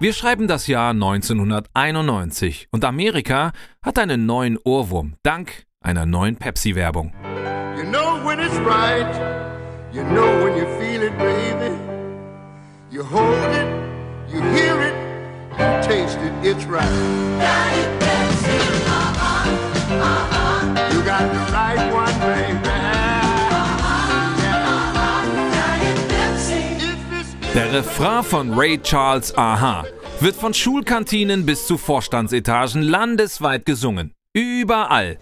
Wir 0.00 0.12
schreiben 0.12 0.48
das 0.48 0.66
Jahr 0.66 0.90
1991 0.90 2.68
und 2.72 2.84
Amerika 2.84 3.52
hat 3.82 3.98
einen 3.98 4.26
neuen 4.26 4.58
Ohrwurm 4.64 5.14
dank 5.22 5.64
einer 5.80 6.04
neuen 6.04 6.36
Pepsi-Werbung. 6.36 7.12
You 7.76 7.84
know 7.84 8.18
when 8.24 8.40
it's 8.40 8.56
right, 8.66 9.06
you 9.92 10.02
know 10.02 10.26
when 10.44 10.56
you 10.56 10.66
feel 10.78 11.02
it, 11.02 11.16
baby. 11.16 11.74
You 12.90 13.04
hold 13.04 13.52
it, 13.54 13.66
you 14.28 14.40
hear 14.42 14.80
it, 14.82 14.94
you 15.52 15.88
taste 15.88 16.18
it, 16.20 16.32
it's 16.42 16.64
right. 16.66 16.82
You 20.92 21.02
got 21.02 21.32
the 21.32 21.52
right 21.52 21.92
one, 21.92 22.18
baby. 22.20 22.63
Der 27.54 27.72
Refrain 27.72 28.24
von 28.24 28.52
Ray 28.54 28.78
Charles 28.82 29.38
Aha 29.38 29.84
wird 30.18 30.34
von 30.34 30.52
Schulkantinen 30.52 31.46
bis 31.46 31.68
zu 31.68 31.78
Vorstandsetagen 31.78 32.82
landesweit 32.82 33.64
gesungen. 33.64 34.12
Überall. 34.32 35.18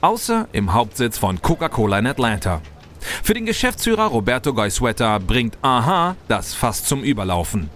Außer 0.00 0.48
im 0.52 0.72
Hauptsitz 0.72 1.18
von 1.18 1.42
Coca-Cola 1.42 1.98
in 1.98 2.06
Atlanta. 2.06 2.62
Für 3.22 3.34
den 3.34 3.44
Geschäftsführer 3.44 4.06
Roberto 4.06 4.54
Goizueta 4.54 5.18
bringt 5.18 5.58
Aha 5.60 6.16
das 6.28 6.54
fast 6.54 6.86
zum 6.86 7.02
Überlaufen. 7.02 7.68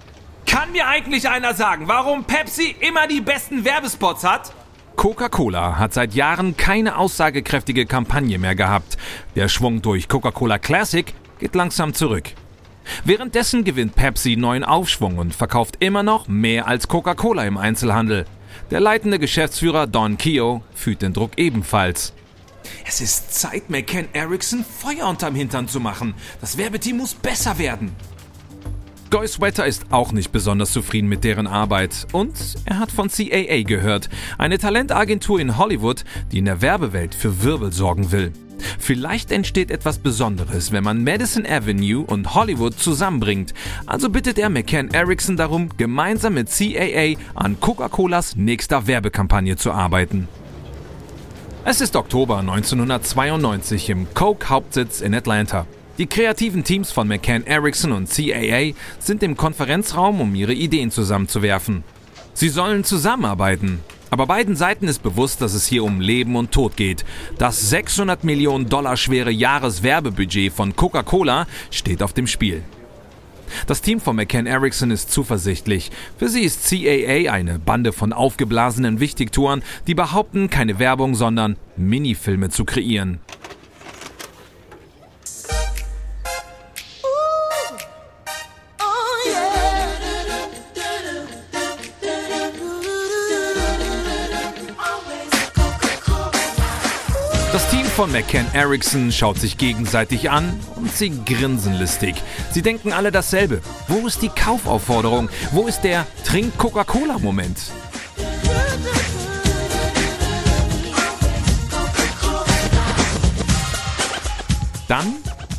Kann 0.47 0.73
mir 0.73 0.89
eigentlich 0.89 1.29
einer 1.29 1.53
sagen, 1.53 1.87
warum 1.87 2.25
Pepsi 2.25 2.75
immer 2.81 3.07
die 3.07 3.21
besten 3.21 3.67
Werbespots 3.67 4.25
hat? 4.25 4.55
Coca-Cola 4.97 5.79
hat 5.79 5.93
seit 5.93 6.15
Jahren 6.15 6.57
keine 6.57 6.97
aussagekräftige 6.97 7.85
Kampagne 7.85 8.39
mehr 8.39 8.55
gehabt. 8.55 8.97
Der 9.37 9.49
Schwung 9.49 9.83
durch 9.83 10.09
Coca-Cola 10.09 10.59
Classic 10.59 11.13
geht 11.39 11.55
langsam 11.55 11.93
zurück. 11.93 12.33
Währenddessen 13.05 13.65
gewinnt 13.65 13.95
Pepsi 13.95 14.37
neuen 14.37 14.65
Aufschwung 14.65 15.19
und 15.19 15.35
verkauft 15.35 15.77
immer 15.81 16.03
noch 16.03 16.29
mehr 16.29 16.67
als 16.67 16.89
Coca-Cola 16.89 17.45
im 17.45 17.57
Einzelhandel. 17.57 18.25
Der 18.71 18.81
leitende 18.81 19.19
Geschäftsführer 19.19 19.87
Don 19.87 20.19
Keogh 20.19 20.63
fühlt 20.75 21.03
den 21.03 21.13
Druck 21.13 21.33
ebenfalls. 21.39 22.13
Es 22.87 23.01
ist 23.01 23.35
Zeit, 23.35 23.71
McCann 23.71 24.09
Erickson 24.13 24.65
Feuer 24.65 25.09
unterm 25.09 25.35
Hintern 25.35 25.69
zu 25.69 25.81
machen. 25.81 26.15
Das 26.41 26.57
Werbeteam 26.57 26.99
muss 26.99 27.15
besser 27.15 27.59
werden. 27.59 27.95
Goy 29.11 29.27
Sweater 29.27 29.67
ist 29.67 29.87
auch 29.91 30.13
nicht 30.13 30.31
besonders 30.31 30.71
zufrieden 30.71 31.09
mit 31.09 31.25
deren 31.25 31.49
Arbeit 31.49 32.07
und 32.13 32.33
er 32.65 32.79
hat 32.79 32.93
von 32.93 33.09
CAA 33.09 33.63
gehört, 33.63 34.09
eine 34.39 34.57
Talentagentur 34.57 35.41
in 35.41 35.59
Hollywood, 35.59 36.05
die 36.31 36.39
in 36.39 36.45
der 36.45 36.63
Werbewelt 36.63 37.17
für 37.17 37.43
Wirbel 37.43 37.73
sorgen 37.73 38.13
will. 38.13 38.33
Vielleicht 38.79 39.33
entsteht 39.33 39.73
etwas 39.73 39.99
Besonderes, 39.99 40.71
wenn 40.71 40.85
man 40.85 41.03
Madison 41.03 41.45
Avenue 41.45 42.05
und 42.05 42.37
Hollywood 42.37 42.79
zusammenbringt. 42.79 43.53
Also 43.85 44.11
bittet 44.11 44.39
er 44.39 44.49
McCann 44.49 44.91
Erickson 44.91 45.37
darum, 45.37 45.71
gemeinsam 45.77 46.35
mit 46.35 46.49
CAA 46.49 47.17
an 47.35 47.59
Coca-Colas 47.59 48.37
nächster 48.37 48.87
Werbekampagne 48.87 49.57
zu 49.57 49.73
arbeiten. 49.73 50.29
Es 51.65 51.81
ist 51.81 51.97
Oktober 51.97 52.39
1992 52.39 53.91
im 53.91 54.07
Coke-Hauptsitz 54.15 55.01
in 55.01 55.17
Atlanta. 55.17 55.67
Die 56.01 56.07
kreativen 56.07 56.65
Teams 56.65 56.91
von 56.91 57.07
McCann 57.07 57.47
Erickson 57.47 57.93
und 57.93 58.09
CAA 58.09 58.73
sind 58.99 59.23
im 59.23 59.37
Konferenzraum, 59.37 60.23
um 60.23 60.35
ihre 60.35 60.55
Ideen 60.55 60.91
zusammenzuwerfen. 60.91 61.85
Sie 62.33 62.49
sollen 62.49 62.85
zusammenarbeiten. 62.85 63.81
Aber 64.09 64.27
beiden 64.27 64.57
Seiten 64.57 64.89
ist 64.89 65.03
bewusst, 65.03 65.43
dass 65.43 65.53
es 65.53 65.67
hier 65.67 65.85
um 65.85 66.01
Leben 66.01 66.37
und 66.37 66.53
Tod 66.53 66.79
geht. 66.79 67.05
Das 67.37 67.69
600 67.69 68.25
Millionen 68.25 68.71
Dollar 68.71 68.97
schwere 68.97 69.31
Jahreswerbebudget 69.31 70.55
von 70.55 70.75
Coca-Cola 70.75 71.47
steht 71.71 72.03
auf 72.03 72.15
dem 72.15 72.27
Spiel. 72.27 72.63
Das 73.67 73.83
Team 73.83 74.01
von 74.01 74.17
McCann 74.17 74.47
Erickson 74.47 74.91
ist 74.91 75.13
zuversichtlich. 75.13 75.91
Für 76.17 76.31
sie 76.31 76.45
ist 76.45 76.67
CAA 76.67 77.31
eine 77.31 77.59
Bande 77.59 77.93
von 77.93 78.15
aufgeblasenen 78.15 79.01
Wichtigtouren, 79.01 79.63
die 79.87 79.95
behaupten, 79.95 80.49
keine 80.49 80.79
Werbung, 80.79 81.15
sondern 81.15 81.57
Minifilme 81.77 82.49
zu 82.49 82.65
kreieren. 82.65 83.21
Von 98.01 98.13
McCann 98.13 98.47
Erickson 98.55 99.13
schaut 99.13 99.39
sich 99.39 99.59
gegenseitig 99.59 100.31
an 100.31 100.59
und 100.77 100.91
sie 100.91 101.13
grinsen 101.27 101.75
listig. 101.75 102.15
Sie 102.51 102.63
denken 102.63 102.95
alle 102.95 103.13
dasselbe. 103.13 103.61
Wo 103.89 104.07
ist 104.07 104.23
die 104.23 104.31
Kaufaufforderung? 104.31 105.29
Wo 105.53 105.67
ist 105.67 105.83
der 105.83 106.07
Trink 106.25 106.57
Coca-Cola-Moment? 106.57 107.59
Dann 114.89 115.17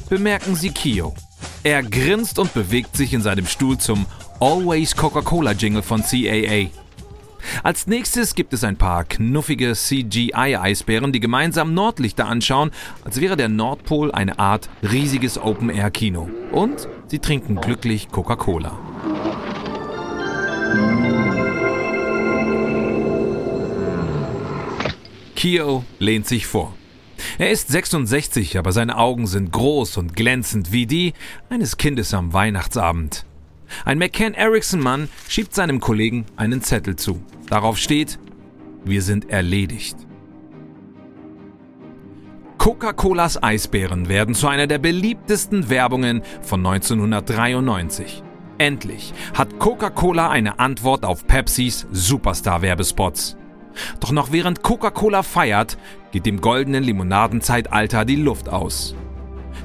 bemerken 0.09 0.55
sie 0.55 0.71
Kio. 0.71 1.13
Er 1.61 1.83
grinst 1.83 2.39
und 2.39 2.55
bewegt 2.55 2.97
sich 2.97 3.13
in 3.13 3.21
seinem 3.21 3.45
Stuhl 3.45 3.77
zum 3.77 4.07
Always 4.39 4.95
Coca-Cola 4.95 5.51
Jingle 5.51 5.83
von 5.83 6.01
CAA. 6.01 6.71
Als 7.63 7.85
nächstes 7.85 8.33
gibt 8.33 8.53
es 8.53 8.63
ein 8.63 8.77
paar 8.77 9.03
knuffige 9.03 9.73
CGI-Eisbären, 9.73 11.11
die 11.11 11.19
gemeinsam 11.19 11.73
Nordlichter 11.73 12.27
anschauen, 12.27 12.71
als 13.03 13.21
wäre 13.21 13.37
der 13.37 13.49
Nordpol 13.49 14.11
eine 14.11 14.39
Art 14.39 14.69
riesiges 14.81 15.37
Open-Air-Kino. 15.37 16.29
Und 16.51 16.87
sie 17.07 17.19
trinken 17.19 17.61
glücklich 17.61 18.09
Coca-Cola. 18.09 18.79
Kyo 25.35 25.83
lehnt 25.99 26.27
sich 26.27 26.47
vor. 26.47 26.73
Er 27.37 27.51
ist 27.51 27.69
66, 27.69 28.57
aber 28.57 28.71
seine 28.71 28.97
Augen 28.97 29.27
sind 29.27 29.51
groß 29.51 29.97
und 29.97 30.15
glänzend 30.15 30.71
wie 30.71 30.87
die 30.87 31.13
eines 31.49 31.77
Kindes 31.77 32.13
am 32.13 32.33
Weihnachtsabend. 32.33 33.25
Ein 33.85 33.97
McCann 33.97 34.33
Erickson-Mann 34.33 35.09
schiebt 35.27 35.53
seinem 35.53 35.79
Kollegen 35.79 36.25
einen 36.35 36.61
Zettel 36.61 36.95
zu. 36.95 37.21
Darauf 37.47 37.77
steht, 37.77 38.19
wir 38.83 39.01
sind 39.01 39.29
erledigt. 39.29 39.97
Coca-Colas 42.57 43.41
Eisbären 43.41 44.07
werden 44.07 44.35
zu 44.35 44.47
einer 44.47 44.67
der 44.67 44.77
beliebtesten 44.77 45.69
Werbungen 45.69 46.21
von 46.43 46.63
1993. 46.65 48.21
Endlich 48.59 49.13
hat 49.33 49.57
Coca-Cola 49.57 50.29
eine 50.29 50.59
Antwort 50.59 51.03
auf 51.03 51.25
Pepsis 51.25 51.87
Superstar-Werbespots. 51.91 53.35
Doch 53.99 54.11
noch 54.11 54.31
während 54.31 54.61
Coca-Cola 54.61 55.23
feiert, 55.23 55.79
geht 56.11 56.27
dem 56.27 56.41
goldenen 56.41 56.83
Limonadenzeitalter 56.83 58.05
die 58.05 58.17
Luft 58.17 58.49
aus. 58.49 58.95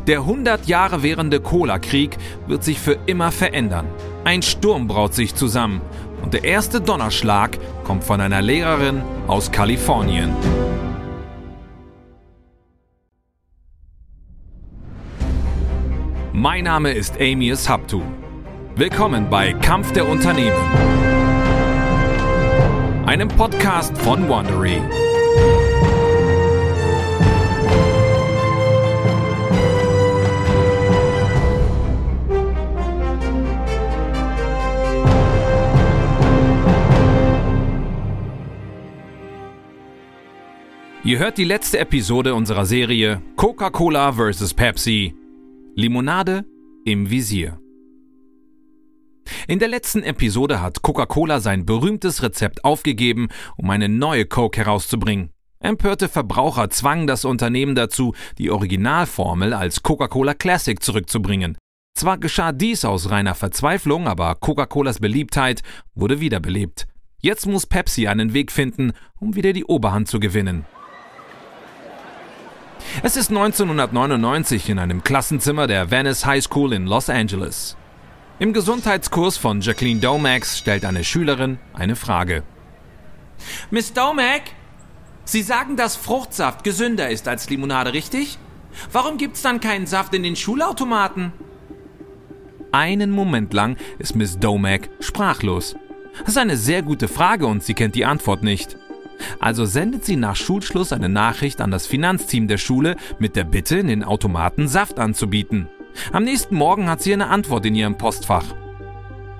Der 0.06 0.20
100 0.20 0.66
Jahre 0.66 1.02
währende 1.02 1.40
Cola-Krieg 1.40 2.16
wird 2.46 2.62
sich 2.62 2.78
für 2.78 2.96
immer 3.06 3.32
verändern. 3.32 3.86
Ein 4.22 4.42
Sturm 4.42 4.86
braut 4.86 5.14
sich 5.14 5.34
zusammen 5.34 5.80
und 6.22 6.32
der 6.32 6.44
erste 6.44 6.80
Donnerschlag 6.80 7.58
kommt 7.82 8.04
von 8.04 8.20
einer 8.20 8.40
Lehrerin 8.40 9.02
aus 9.26 9.50
Kalifornien. 9.50 10.30
Mein 16.32 16.64
Name 16.64 16.92
ist 16.92 17.20
Amius 17.20 17.68
Haptu. 17.68 18.02
Willkommen 18.76 19.28
bei 19.28 19.54
Kampf 19.54 19.90
der 19.92 20.08
Unternehmen, 20.08 20.54
einem 23.06 23.26
Podcast 23.26 23.98
von 23.98 24.28
Wandery. 24.28 24.80
Ihr 41.06 41.20
hört 41.20 41.38
die 41.38 41.44
letzte 41.44 41.78
Episode 41.78 42.34
unserer 42.34 42.66
Serie 42.66 43.22
Coca-Cola 43.36 44.14
vs. 44.14 44.54
Pepsi. 44.54 45.14
Limonade 45.76 46.44
im 46.84 47.08
Visier. 47.08 47.60
In 49.46 49.60
der 49.60 49.68
letzten 49.68 50.02
Episode 50.02 50.60
hat 50.60 50.82
Coca-Cola 50.82 51.38
sein 51.38 51.64
berühmtes 51.64 52.24
Rezept 52.24 52.64
aufgegeben, 52.64 53.28
um 53.56 53.70
eine 53.70 53.88
neue 53.88 54.26
Coke 54.26 54.58
herauszubringen. 54.58 55.30
Empörte 55.60 56.08
Verbraucher 56.08 56.70
zwangen 56.70 57.06
das 57.06 57.24
Unternehmen 57.24 57.76
dazu, 57.76 58.12
die 58.38 58.50
Originalformel 58.50 59.54
als 59.54 59.84
Coca-Cola 59.84 60.34
Classic 60.34 60.82
zurückzubringen. 60.82 61.56
Zwar 61.94 62.18
geschah 62.18 62.50
dies 62.50 62.84
aus 62.84 63.10
reiner 63.10 63.36
Verzweiflung, 63.36 64.08
aber 64.08 64.34
Coca-Colas 64.34 64.98
Beliebtheit 64.98 65.62
wurde 65.94 66.18
wiederbelebt. 66.18 66.88
Jetzt 67.20 67.46
muss 67.46 67.66
Pepsi 67.66 68.08
einen 68.08 68.34
Weg 68.34 68.50
finden, 68.50 68.92
um 69.20 69.36
wieder 69.36 69.52
die 69.52 69.64
Oberhand 69.64 70.08
zu 70.08 70.18
gewinnen. 70.18 70.64
Es 73.02 73.16
ist 73.16 73.30
1999 73.30 74.68
in 74.70 74.78
einem 74.78 75.02
Klassenzimmer 75.02 75.66
der 75.66 75.90
Venice 75.90 76.24
High 76.26 76.42
School 76.42 76.72
in 76.72 76.86
Los 76.86 77.10
Angeles. 77.10 77.76
Im 78.38 78.52
Gesundheitskurs 78.52 79.36
von 79.36 79.60
Jacqueline 79.60 80.00
Domax 80.00 80.58
stellt 80.58 80.84
eine 80.84 81.04
Schülerin 81.04 81.58
eine 81.74 81.96
Frage. 81.96 82.42
Miss 83.70 83.92
Domack, 83.92 84.42
Sie 85.24 85.42
sagen, 85.42 85.76
dass 85.76 85.96
Fruchtsaft 85.96 86.62
gesünder 86.62 87.10
ist 87.10 87.26
als 87.26 87.50
Limonade, 87.50 87.92
richtig? 87.92 88.38
Warum 88.92 89.18
gibt's 89.18 89.42
dann 89.42 89.60
keinen 89.60 89.86
Saft 89.86 90.14
in 90.14 90.22
den 90.22 90.36
Schulautomaten? 90.36 91.32
Einen 92.70 93.10
Moment 93.10 93.52
lang 93.52 93.76
ist 93.98 94.14
Miss 94.14 94.38
Domack 94.38 94.88
sprachlos. 95.00 95.74
Das 96.20 96.28
ist 96.28 96.38
eine 96.38 96.56
sehr 96.56 96.82
gute 96.82 97.08
Frage 97.08 97.46
und 97.46 97.64
sie 97.64 97.74
kennt 97.74 97.96
die 97.96 98.04
Antwort 98.04 98.44
nicht. 98.44 98.76
Also 99.40 99.64
sendet 99.64 100.04
sie 100.04 100.16
nach 100.16 100.36
Schulschluss 100.36 100.92
eine 100.92 101.08
Nachricht 101.08 101.60
an 101.60 101.70
das 101.70 101.86
Finanzteam 101.86 102.48
der 102.48 102.58
Schule 102.58 102.96
mit 103.18 103.36
der 103.36 103.44
Bitte, 103.44 103.78
in 103.78 103.88
den 103.88 104.04
Automaten 104.04 104.68
Saft 104.68 104.98
anzubieten. 104.98 105.68
Am 106.12 106.24
nächsten 106.24 106.56
Morgen 106.56 106.88
hat 106.88 107.02
sie 107.02 107.12
eine 107.12 107.28
Antwort 107.28 107.66
in 107.66 107.74
ihrem 107.74 107.98
Postfach. 107.98 108.44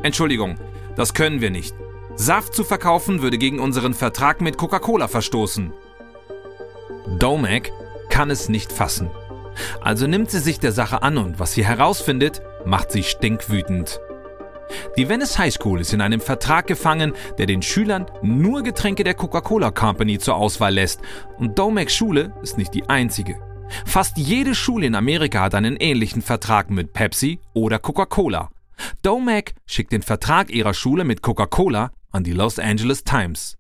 Entschuldigung, 0.03 0.57
das 0.97 1.15
können 1.15 1.41
wir 1.41 1.51
nicht. 1.51 1.75
Saft 2.15 2.55
zu 2.55 2.65
verkaufen 2.65 3.21
würde 3.21 3.39
gegen 3.39 3.61
unseren 3.61 3.93
Vertrag 3.93 4.41
mit 4.41 4.57
Coca-Cola 4.57 5.09
verstoßen. 5.09 5.73
Domek 7.19 7.73
kann 8.09 8.31
es 8.31 8.49
nicht 8.49 8.73
fassen. 8.73 9.11
Also 9.81 10.07
nimmt 10.07 10.31
sie 10.31 10.39
sich 10.39 10.59
der 10.59 10.73
Sache 10.73 11.03
an 11.03 11.19
und 11.19 11.39
was 11.39 11.53
sie 11.53 11.65
herausfindet, 11.65 12.43
macht 12.65 12.91
sie 12.91 13.03
stinkwütend. 13.03 14.01
Die 14.97 15.09
Venice 15.09 15.39
High 15.39 15.55
School 15.55 15.81
ist 15.81 15.93
in 15.93 16.01
einem 16.01 16.21
Vertrag 16.21 16.67
gefangen, 16.67 17.13
der 17.39 17.47
den 17.47 17.63
Schülern 17.63 18.07
nur 18.23 18.63
Getränke 18.63 19.05
der 19.05 19.15
Coca-Cola 19.15 19.71
Company 19.71 20.19
zur 20.19 20.37
Auswahl 20.37 20.75
lässt. 20.75 21.01
Und 21.39 21.59
Domeks 21.59 21.95
Schule 21.95 22.33
ist 22.43 22.59
nicht 22.59 22.75
die 22.75 22.89
einzige. 22.89 23.39
Fast 23.85 24.17
jede 24.17 24.55
Schule 24.55 24.87
in 24.87 24.95
Amerika 24.95 25.43
hat 25.43 25.55
einen 25.55 25.77
ähnlichen 25.77 26.23
Vertrag 26.23 26.71
mit 26.71 26.93
Pepsi 26.93 27.41
oder 27.53 27.79
Coca-Cola. 27.79 28.51
Domek 29.03 29.55
schickt 29.67 29.93
den 29.93 30.03
Vertrag 30.03 30.51
ihrer 30.51 30.75
Schule 30.75 31.05
mit 31.05 31.23
Coca-Cola 31.23 31.91
an 32.11 32.25
die 32.25 32.33
Los 32.33 32.59
Angeles 32.59 33.05
Times. 33.05 33.57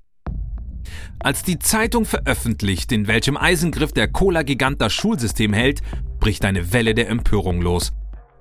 Als 1.18 1.42
die 1.42 1.58
Zeitung 1.58 2.04
veröffentlicht, 2.04 2.92
in 2.92 3.08
welchem 3.08 3.36
Eisengriff 3.36 3.92
der 3.92 4.08
Cola-Gigant 4.08 4.80
das 4.80 4.92
Schulsystem 4.92 5.52
hält, 5.52 5.82
bricht 6.20 6.44
eine 6.44 6.72
Welle 6.72 6.94
der 6.94 7.08
Empörung 7.08 7.60
los. 7.60 7.92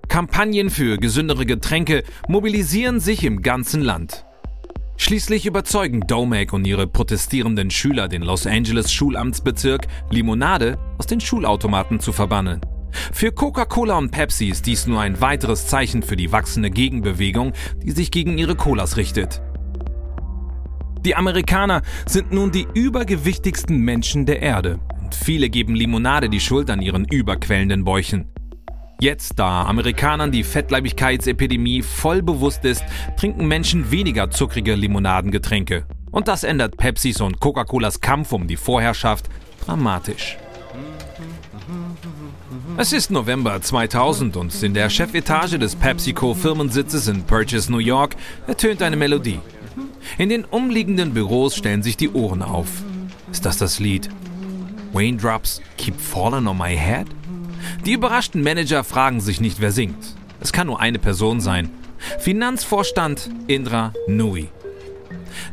Kampagnen 0.08 0.70
für 0.70 0.98
gesündere 0.98 1.46
Getränke 1.46 2.04
mobilisieren 2.28 3.00
sich 3.00 3.24
im 3.24 3.42
ganzen 3.42 3.82
Land. 3.82 4.26
Schließlich 4.98 5.46
überzeugen 5.46 6.02
Domek 6.02 6.54
und 6.54 6.66
ihre 6.66 6.88
protestierenden 6.88 7.70
Schüler 7.70 8.08
den 8.08 8.22
Los 8.22 8.48
Angeles 8.48 8.92
Schulamtsbezirk, 8.92 9.88
Limonade 10.10 10.78
aus 10.98 11.06
den 11.06 11.20
Schulautomaten 11.20 12.00
zu 12.00 12.12
verbannen. 12.12 12.62
Für 13.12 13.32
Coca-Cola 13.32 13.98
und 13.98 14.12
Pepsi 14.12 14.48
ist 14.48 14.66
dies 14.66 14.88
nur 14.88 15.02
ein 15.02 15.20
weiteres 15.20 15.68
Zeichen 15.68 16.02
für 16.02 16.16
die 16.16 16.32
wachsende 16.32 16.72
Gegenbewegung, 16.72 17.54
die 17.84 17.92
sich 17.92 18.10
gegen 18.10 18.38
ihre 18.38 18.56
Colas 18.56 18.96
richtet. 18.96 19.42
Die 21.06 21.16
Amerikaner 21.16 21.82
sind 22.08 22.32
nun 22.32 22.52
die 22.52 22.66
übergewichtigsten 22.74 23.78
Menschen 23.78 24.26
der 24.26 24.42
Erde 24.42 24.80
und 25.04 25.14
viele 25.14 25.50
geben 25.50 25.76
Limonade 25.76 26.30
die 26.30 26.40
Schuld 26.40 26.70
an 26.72 26.82
ihren 26.82 27.06
überquellenden 27.06 27.84
Bäuchen. 27.84 28.32
Jetzt, 29.00 29.40
da 29.40 29.64
Amerikanern 29.64 30.32
die 30.32 30.44
Fettleibigkeitsepidemie 30.44 31.82
voll 31.82 32.22
bewusst 32.22 32.64
ist, 32.64 32.84
trinken 33.18 33.48
Menschen 33.48 33.92
weniger 33.92 34.32
zuckrige 34.32 34.76
Limonadengetränke. 34.76 35.86
Und 36.12 36.30
das 36.30 36.46
ändert 36.46 36.78
Pepsis 36.78 37.20
und 37.20 37.42
Coca-Colas 37.42 38.00
Kampf 38.00 38.32
um 38.32 38.48
die 38.48 38.56
Vorherrschaft 38.56 39.30
dramatisch. 39.66 40.38
Es 42.78 42.94
ist 42.94 43.12
November 43.12 43.62
2000 43.62 44.38
und 44.38 44.64
in 44.64 44.74
der 44.74 44.90
Chefetage 44.90 45.60
des 45.60 45.76
PepsiCo-Firmensitzes 45.76 47.10
in 47.10 47.24
Purchase, 47.24 47.72
New 47.72 47.80
York, 47.80 48.16
ertönt 48.48 48.82
eine 48.82 48.96
Melodie. 48.96 49.40
In 50.18 50.30
den 50.30 50.46
umliegenden 50.46 51.14
Büros 51.14 51.56
stellen 51.56 51.84
sich 51.84 51.98
die 51.98 52.12
Ohren 52.12 52.42
auf. 52.42 52.68
Ist 53.32 53.46
das 53.46 53.58
das 53.58 53.80
Lied? 53.80 54.10
Raindrops 54.94 55.62
keep 55.78 56.00
falling 56.00 56.48
on 56.48 56.58
my 56.58 56.76
head? 56.78 57.08
Die 57.86 57.94
überraschten 57.94 58.44
Manager 58.44 58.84
fragen 58.84 59.22
sich 59.22 59.42
nicht, 59.42 59.62
wer 59.62 59.72
singt. 59.72 60.16
Es 60.40 60.54
kann 60.54 60.68
nur 60.68 60.80
eine 60.80 61.00
Person 61.00 61.40
sein. 61.40 61.70
Finanzvorstand 62.20 63.30
Indra 63.48 63.94
Nui. 64.08 64.50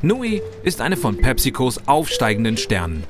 Nui 0.02 0.42
ist 0.62 0.80
eine 0.80 0.96
von 0.96 1.18
PepsiCos 1.18 1.86
aufsteigenden 1.86 2.56
Sternen. 2.56 3.04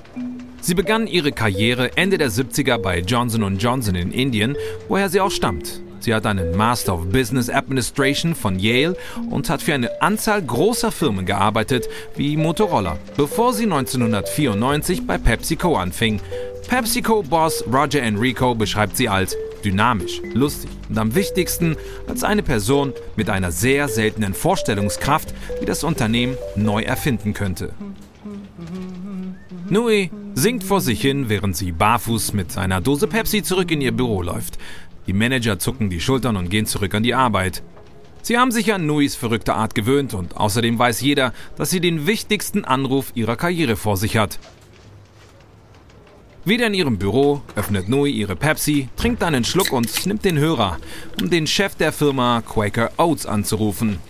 Sie 0.61 0.75
begann 0.75 1.07
ihre 1.07 1.33
Karriere 1.33 1.97
Ende 1.97 2.19
der 2.19 2.31
70er 2.31 2.79
bei 2.79 3.01
Johnson 3.01 3.59
Johnson 3.59 3.95
in 3.95 4.13
Indien, 4.13 4.57
woher 4.89 5.09
sie 5.09 5.21
auch 5.21 5.31
stammt. 5.31 5.83
Sie 6.03 6.15
hat 6.15 6.27
einen 6.27 6.57
Master 6.57 6.95
of 6.95 7.11
Business 7.11 7.49
Administration 7.49 8.35
von 8.35 8.59
Yale 8.59 8.97
und 9.31 9.49
hat 9.49 9.63
für 9.63 9.75
eine 9.75 10.03
Anzahl 10.03 10.43
großer 10.43 10.91
Firmen 10.91 11.27
gearbeitet, 11.27 11.89
wie 12.17 12.37
Motorola, 12.37 12.99
bevor 13.17 13.53
sie 13.53 13.65
1994 13.65 15.07
bei 15.07 15.19
PepsiCo 15.19 15.77
anfing. 15.77 16.21
PepsiCo-Boss 16.69 17.65
Roger 17.73 18.03
Enrico 18.03 18.55
beschreibt 18.55 18.97
sie 18.97 19.09
als 19.09 19.37
dynamisch, 19.65 20.21
lustig 20.33 20.71
und 20.89 20.99
am 20.99 21.15
wichtigsten 21.15 21.77
als 22.07 22.25
eine 22.25 22.43
Person 22.43 22.93
mit 23.17 23.31
einer 23.31 23.53
sehr 23.53 23.89
seltenen 23.89 24.35
Vorstellungskraft, 24.35 25.35
die 25.61 25.67
das 25.67 25.85
Unternehmen 25.85 26.37
neu 26.57 26.83
erfinden 26.83 27.35
könnte. 27.35 27.73
Nui 29.69 30.11
singt 30.35 30.65
vor 30.65 30.81
sich 30.81 31.01
hin, 31.01 31.29
während 31.29 31.57
sie 31.57 31.73
barfuß 31.73 32.35
mit 32.35 32.59
einer 32.59 32.81
Dose 32.81 33.07
Pepsi 33.07 33.43
zurück 33.43 33.71
in 33.71 33.81
ihr 33.81 33.93
Büro 33.93 34.23
läuft. 34.23 34.59
Die 35.07 35.13
Manager 35.13 35.59
zucken 35.59 35.91
die 35.91 36.01
Schultern 36.01 36.37
und 36.37 36.51
gehen 36.51 36.67
zurück 36.67 36.95
an 36.95 37.03
die 37.03 37.15
Arbeit. 37.15 37.63
Sie 38.23 38.39
haben 38.39 38.53
sich 38.53 38.73
an 38.73 38.87
Nuis 38.87 39.17
verrückte 39.17 39.55
Art 39.55 39.75
gewöhnt 39.75 40.15
und 40.15 40.37
außerdem 40.37 40.79
weiß 40.79 41.01
jeder, 41.01 41.33
dass 41.57 41.71
sie 41.71 41.81
den 41.81 42.07
wichtigsten 42.07 42.65
Anruf 42.65 43.13
ihrer 43.15 43.37
Karriere 43.37 43.77
vor 43.77 43.97
sich 43.97 44.17
hat. 44.17 44.39
Wieder 46.45 46.67
in 46.67 46.75
ihrem 46.75 46.99
Büro 46.99 47.41
öffnet 47.55 47.89
Nui 47.89 48.11
ihre 48.11 48.35
Pepsi, 48.35 48.89
trinkt 48.97 49.23
einen 49.23 49.45
Schluck 49.45 49.71
und 49.71 50.07
nimmt 50.07 50.25
den 50.25 50.39
Hörer, 50.39 50.79
um 51.21 51.31
den 51.31 51.47
Chef 51.47 51.77
der 51.77 51.93
Firma 51.93 52.43
Quaker 52.43 52.91
Oats 52.97 53.27
anzurufen. 53.27 54.01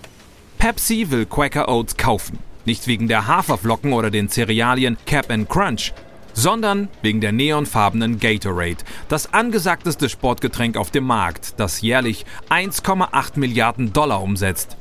Pepsi 0.57 1.11
will 1.11 1.27
Quaker 1.27 1.69
Oats 1.69 1.99
kaufen. 1.99 2.39
Nicht 2.65 2.87
wegen 2.87 3.07
der 3.07 3.27
Haferflocken 3.27 3.93
oder 3.93 4.11
den 4.11 4.31
Cerealien 4.31 4.97
Cap 5.05 5.31
and 5.31 5.51
Crunch, 5.51 5.93
sondern 6.33 6.89
wegen 7.03 7.21
der 7.21 7.33
neonfarbenen 7.33 8.19
Gatorade, 8.19 8.79
das 9.11 9.35
angesagteste 9.35 10.09
Sportgetränk 10.09 10.79
auf 10.79 10.91
dem 10.91 11.05
Markt, 11.05 11.61
das 11.61 11.83
jährlich 11.83 12.25
1,8 12.49 13.39
Milliarden 13.39 13.93
Dollar 13.93 14.23
umsetzt. 14.23 14.79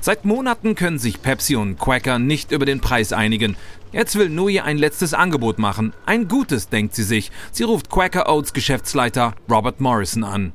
Seit 0.00 0.24
Monaten 0.24 0.74
können 0.74 0.98
sich 0.98 1.22
Pepsi 1.22 1.56
und 1.56 1.78
Quaker 1.78 2.18
nicht 2.18 2.52
über 2.52 2.66
den 2.66 2.80
Preis 2.80 3.12
einigen. 3.12 3.56
Jetzt 3.92 4.16
will 4.16 4.30
Nui 4.30 4.60
ein 4.60 4.78
letztes 4.78 5.14
Angebot 5.14 5.58
machen. 5.58 5.92
Ein 6.06 6.28
gutes, 6.28 6.68
denkt 6.68 6.94
sie 6.94 7.02
sich. 7.02 7.30
Sie 7.50 7.64
ruft 7.64 7.90
Quaker 7.90 8.28
Oats 8.28 8.52
Geschäftsleiter 8.52 9.34
Robert 9.50 9.80
Morrison 9.80 10.24
an. 10.24 10.52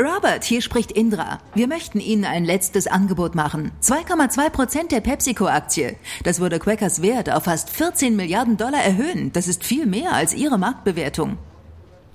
Robert, 0.00 0.44
hier 0.44 0.62
spricht 0.62 0.92
Indra. 0.92 1.40
Wir 1.54 1.68
möchten 1.68 2.00
Ihnen 2.00 2.24
ein 2.24 2.44
letztes 2.46 2.86
Angebot 2.86 3.34
machen. 3.34 3.70
2,2 3.82 4.50
Prozent 4.50 4.92
der 4.92 5.00
PepsiCo-Aktie. 5.00 5.96
Das 6.24 6.40
würde 6.40 6.58
Quackers 6.58 7.02
Wert 7.02 7.30
auf 7.30 7.44
fast 7.44 7.68
14 7.68 8.16
Milliarden 8.16 8.56
Dollar 8.56 8.82
erhöhen. 8.82 9.30
Das 9.32 9.46
ist 9.46 9.62
viel 9.62 9.84
mehr 9.84 10.14
als 10.14 10.32
Ihre 10.32 10.58
Marktbewertung. 10.58 11.36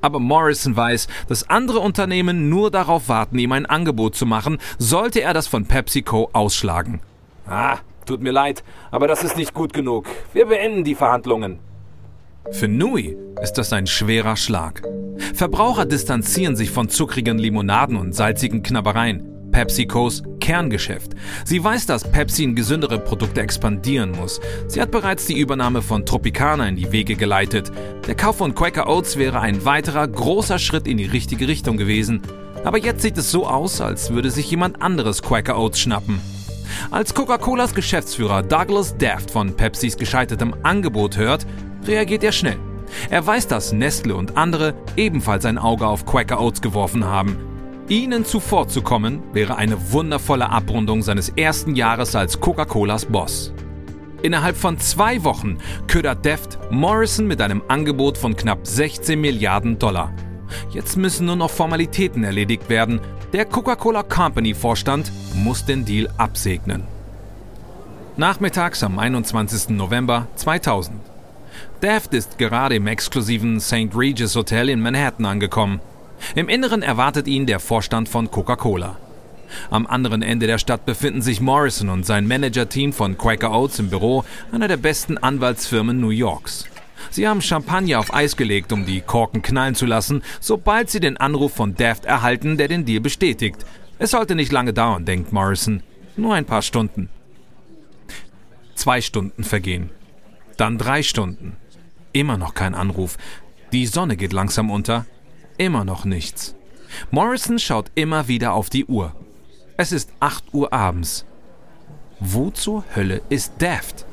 Aber 0.05 0.19
Morrison 0.19 0.77
weiß, 0.77 1.07
dass 1.27 1.49
andere 1.49 1.79
Unternehmen 1.79 2.47
nur 2.47 2.69
darauf 2.69 3.09
warten, 3.09 3.39
ihm 3.39 3.51
ein 3.53 3.65
Angebot 3.65 4.15
zu 4.15 4.27
machen, 4.27 4.59
sollte 4.77 5.21
er 5.21 5.33
das 5.33 5.47
von 5.47 5.65
PepsiCo 5.65 6.29
ausschlagen. 6.31 7.01
Ah, 7.47 7.79
tut 8.05 8.21
mir 8.21 8.31
leid, 8.31 8.63
aber 8.91 9.07
das 9.07 9.23
ist 9.23 9.35
nicht 9.35 9.55
gut 9.55 9.73
genug. 9.73 10.05
Wir 10.31 10.45
beenden 10.45 10.83
die 10.83 10.93
Verhandlungen. 10.93 11.57
Für 12.51 12.67
Nui 12.67 13.17
ist 13.41 13.53
das 13.53 13.73
ein 13.73 13.87
schwerer 13.87 14.35
Schlag. 14.35 14.83
Verbraucher 15.33 15.87
distanzieren 15.87 16.55
sich 16.55 16.69
von 16.69 16.87
zuckrigen 16.87 17.39
Limonaden 17.39 17.97
und 17.97 18.13
salzigen 18.13 18.61
Knabbereien. 18.61 19.34
PepsiCos 19.55 20.21
Kerngeschäft. 20.41 21.13
Sie 21.45 21.63
weiß, 21.63 21.85
dass 21.85 22.03
Pepsi 22.03 22.43
in 22.43 22.55
gesündere 22.55 22.99
Produkte 22.99 23.39
expandieren 23.39 24.11
muss. 24.11 24.41
Sie 24.67 24.81
hat 24.81 24.91
bereits 24.91 25.27
die 25.27 25.39
Übernahme 25.39 25.81
von 25.81 26.05
Tropicana 26.05 26.67
in 26.67 26.75
die 26.75 26.91
Wege 26.91 27.15
geleitet. 27.15 27.71
Der 28.05 28.15
Kauf 28.15 28.39
von 28.39 28.53
Quaker 28.53 28.89
Oats 28.89 29.15
wäre 29.15 29.39
ein 29.39 29.63
weiterer 29.63 30.09
großer 30.09 30.59
Schritt 30.59 30.89
in 30.89 30.97
die 30.97 31.05
richtige 31.05 31.47
Richtung 31.47 31.77
gewesen. 31.77 32.21
Aber 32.65 32.77
jetzt 32.77 33.01
sieht 33.01 33.17
es 33.17 33.31
so 33.31 33.47
aus, 33.47 33.79
als 33.79 34.11
würde 34.11 34.29
sich 34.29 34.51
jemand 34.51 34.81
anderes 34.81 35.21
Quaker 35.21 35.57
Oats 35.57 35.79
schnappen. 35.79 36.19
Als 36.91 37.13
Coca-Colas 37.13 37.73
Geschäftsführer 37.73 38.43
Douglas 38.43 38.97
Daft 38.97 39.31
von 39.31 39.55
Pepsis 39.55 39.95
gescheitertem 39.95 40.53
Angebot 40.63 41.15
hört, 41.15 41.47
reagiert 41.87 42.25
er 42.25 42.33
schnell. 42.33 42.59
Er 43.09 43.25
weiß, 43.25 43.47
dass 43.47 43.71
Nestle 43.71 44.15
und 44.15 44.35
andere 44.35 44.73
ebenfalls 44.97 45.45
ein 45.45 45.57
Auge 45.57 45.87
auf 45.87 46.05
Quaker 46.05 46.41
Oats 46.41 46.59
geworfen 46.59 47.05
haben. 47.05 47.54
Ihnen 47.87 48.25
zuvorzukommen 48.25 49.21
wäre 49.33 49.57
eine 49.57 49.91
wundervolle 49.91 50.49
Abrundung 50.49 51.03
seines 51.03 51.29
ersten 51.29 51.75
Jahres 51.75 52.15
als 52.15 52.39
Coca-Colas 52.39 53.05
Boss. 53.05 53.53
Innerhalb 54.23 54.57
von 54.57 54.79
zwei 54.79 55.23
Wochen 55.23 55.59
ködert 55.87 56.25
Deft 56.25 56.57
Morrison 56.71 57.27
mit 57.27 57.41
einem 57.41 57.61
Angebot 57.67 58.17
von 58.17 58.35
knapp 58.35 58.65
16 58.65 59.21
Milliarden 59.21 59.77
Dollar. 59.77 60.11
Jetzt 60.71 60.97
müssen 60.97 61.27
nur 61.27 61.35
noch 61.35 61.51
Formalitäten 61.51 62.23
erledigt 62.23 62.69
werden. 62.69 63.01
Der 63.33 63.45
Coca-Cola 63.45 64.01
Company 64.01 64.55
Vorstand 64.55 65.11
muss 65.35 65.63
den 65.63 65.85
Deal 65.85 66.09
absegnen. 66.17 66.85
Nachmittags 68.17 68.81
am 68.81 68.97
21. 68.97 69.69
November 69.69 70.27
2000. 70.37 70.99
Daft 71.81 72.15
ist 72.15 72.39
gerade 72.39 72.75
im 72.75 72.87
exklusiven 72.87 73.59
St. 73.59 73.95
Regis 73.95 74.35
Hotel 74.35 74.69
in 74.69 74.81
Manhattan 74.81 75.25
angekommen. 75.25 75.81
Im 76.33 76.49
Inneren 76.49 76.81
erwartet 76.81 77.27
ihn 77.27 77.45
der 77.45 77.59
Vorstand 77.59 78.09
von 78.09 78.31
Coca-Cola. 78.31 78.97
Am 79.69 79.85
anderen 79.85 80.21
Ende 80.21 80.47
der 80.47 80.57
Stadt 80.57 80.85
befinden 80.85 81.21
sich 81.21 81.39
Morrison 81.39 81.89
und 81.89 82.05
sein 82.05 82.27
Managerteam 82.27 82.93
von 82.93 83.17
Quaker 83.17 83.51
Oats 83.51 83.79
im 83.79 83.89
Büro 83.89 84.25
einer 84.51 84.67
der 84.67 84.77
besten 84.77 85.17
Anwaltsfirmen 85.17 85.99
New 85.99 86.09
Yorks. 86.09 86.65
Sie 87.11 87.27
haben 87.27 87.41
Champagner 87.41 87.99
auf 87.99 88.13
Eis 88.13 88.35
gelegt, 88.35 88.73
um 88.73 88.85
die 88.85 89.01
Korken 89.01 89.41
knallen 89.41 89.75
zu 89.75 89.85
lassen, 89.85 90.23
sobald 90.39 90.89
sie 90.89 90.99
den 90.99 91.17
Anruf 91.17 91.53
von 91.53 91.75
Daft 91.75 92.05
erhalten, 92.05 92.57
der 92.57 92.67
den 92.67 92.85
Deal 92.85 93.01
bestätigt. 93.01 93.65
Es 93.99 94.11
sollte 94.11 94.35
nicht 94.35 94.51
lange 94.51 94.73
dauern, 94.73 95.05
denkt 95.05 95.31
Morrison. 95.31 95.83
Nur 96.17 96.33
ein 96.33 96.45
paar 96.45 96.61
Stunden. 96.61 97.09
Zwei 98.73 99.01
Stunden 99.01 99.43
vergehen. 99.43 99.89
Dann 100.57 100.77
drei 100.77 101.03
Stunden. 101.03 101.57
Immer 102.11 102.37
noch 102.37 102.53
kein 102.53 102.75
Anruf. 102.75 103.17
Die 103.71 103.85
Sonne 103.85 104.15
geht 104.15 104.33
langsam 104.33 104.71
unter. 104.71 105.05
Immer 105.57 105.85
noch 105.85 106.05
nichts. 106.05 106.55
Morrison 107.11 107.59
schaut 107.59 107.91
immer 107.95 108.27
wieder 108.27 108.53
auf 108.53 108.69
die 108.69 108.85
Uhr. 108.85 109.15
Es 109.77 109.91
ist 109.91 110.09
8 110.19 110.53
Uhr 110.53 110.73
abends. 110.73 111.25
Wo 112.19 112.49
zur 112.49 112.83
Hölle 112.95 113.21
ist 113.29 113.53
Daft? 113.59 114.05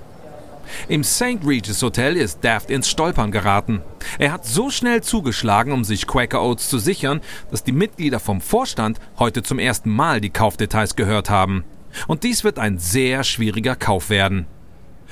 Im 0.88 1.04
St. 1.04 1.44
Regis 1.44 1.82
Hotel 1.82 2.16
ist 2.16 2.44
Daft 2.44 2.70
ins 2.70 2.88
Stolpern 2.88 3.32
geraten. 3.32 3.82
Er 4.18 4.32
hat 4.32 4.46
so 4.46 4.70
schnell 4.70 5.02
zugeschlagen, 5.02 5.72
um 5.72 5.84
sich 5.84 6.06
Quaker 6.06 6.42
Oats 6.42 6.68
zu 6.68 6.78
sichern, 6.78 7.20
dass 7.50 7.64
die 7.64 7.72
Mitglieder 7.72 8.20
vom 8.20 8.40
Vorstand 8.40 9.00
heute 9.18 9.42
zum 9.42 9.58
ersten 9.58 9.90
Mal 9.90 10.20
die 10.20 10.30
Kaufdetails 10.30 10.96
gehört 10.96 11.30
haben. 11.30 11.64
Und 12.06 12.22
dies 12.22 12.44
wird 12.44 12.58
ein 12.58 12.78
sehr 12.78 13.22
schwieriger 13.24 13.76
Kauf 13.76 14.10
werden. 14.10 14.46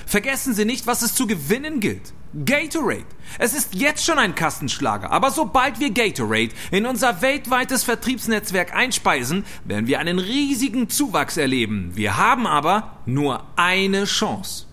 Vergessen 0.07 0.55
Sie 0.55 0.65
nicht, 0.65 0.87
was 0.87 1.03
es 1.03 1.15
zu 1.15 1.27
gewinnen 1.27 1.81
gilt. 1.81 2.15
Gatorade. 2.45 3.07
Es 3.39 3.55
ist 3.55 3.75
jetzt 3.75 4.05
schon 4.05 4.19
ein 4.19 4.37
Kassenschlager, 4.37 5.11
aber 5.11 5.31
sobald 5.31 5.81
wir 5.81 5.91
Gatorade 5.91 6.51
in 6.71 6.87
unser 6.87 7.23
weltweites 7.23 7.83
Vertriebsnetzwerk 7.83 8.75
einspeisen, 8.75 9.45
werden 9.65 9.89
wir 9.89 9.99
einen 9.99 10.19
riesigen 10.19 10.89
Zuwachs 10.89 11.37
erleben. 11.37 11.91
Wir 11.95 12.17
haben 12.17 12.47
aber 12.47 12.99
nur 13.05 13.43
eine 13.57 14.05
Chance. 14.05 14.67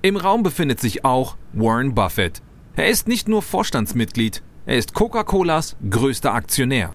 Im 0.00 0.16
Raum 0.16 0.42
befindet 0.42 0.80
sich 0.80 1.04
auch 1.04 1.36
Warren 1.52 1.94
Buffett. 1.94 2.40
Er 2.74 2.88
ist 2.88 3.08
nicht 3.08 3.28
nur 3.28 3.42
Vorstandsmitglied, 3.42 4.42
er 4.64 4.78
ist 4.78 4.94
Coca-Colas 4.94 5.76
größter 5.88 6.32
Aktionär. 6.32 6.94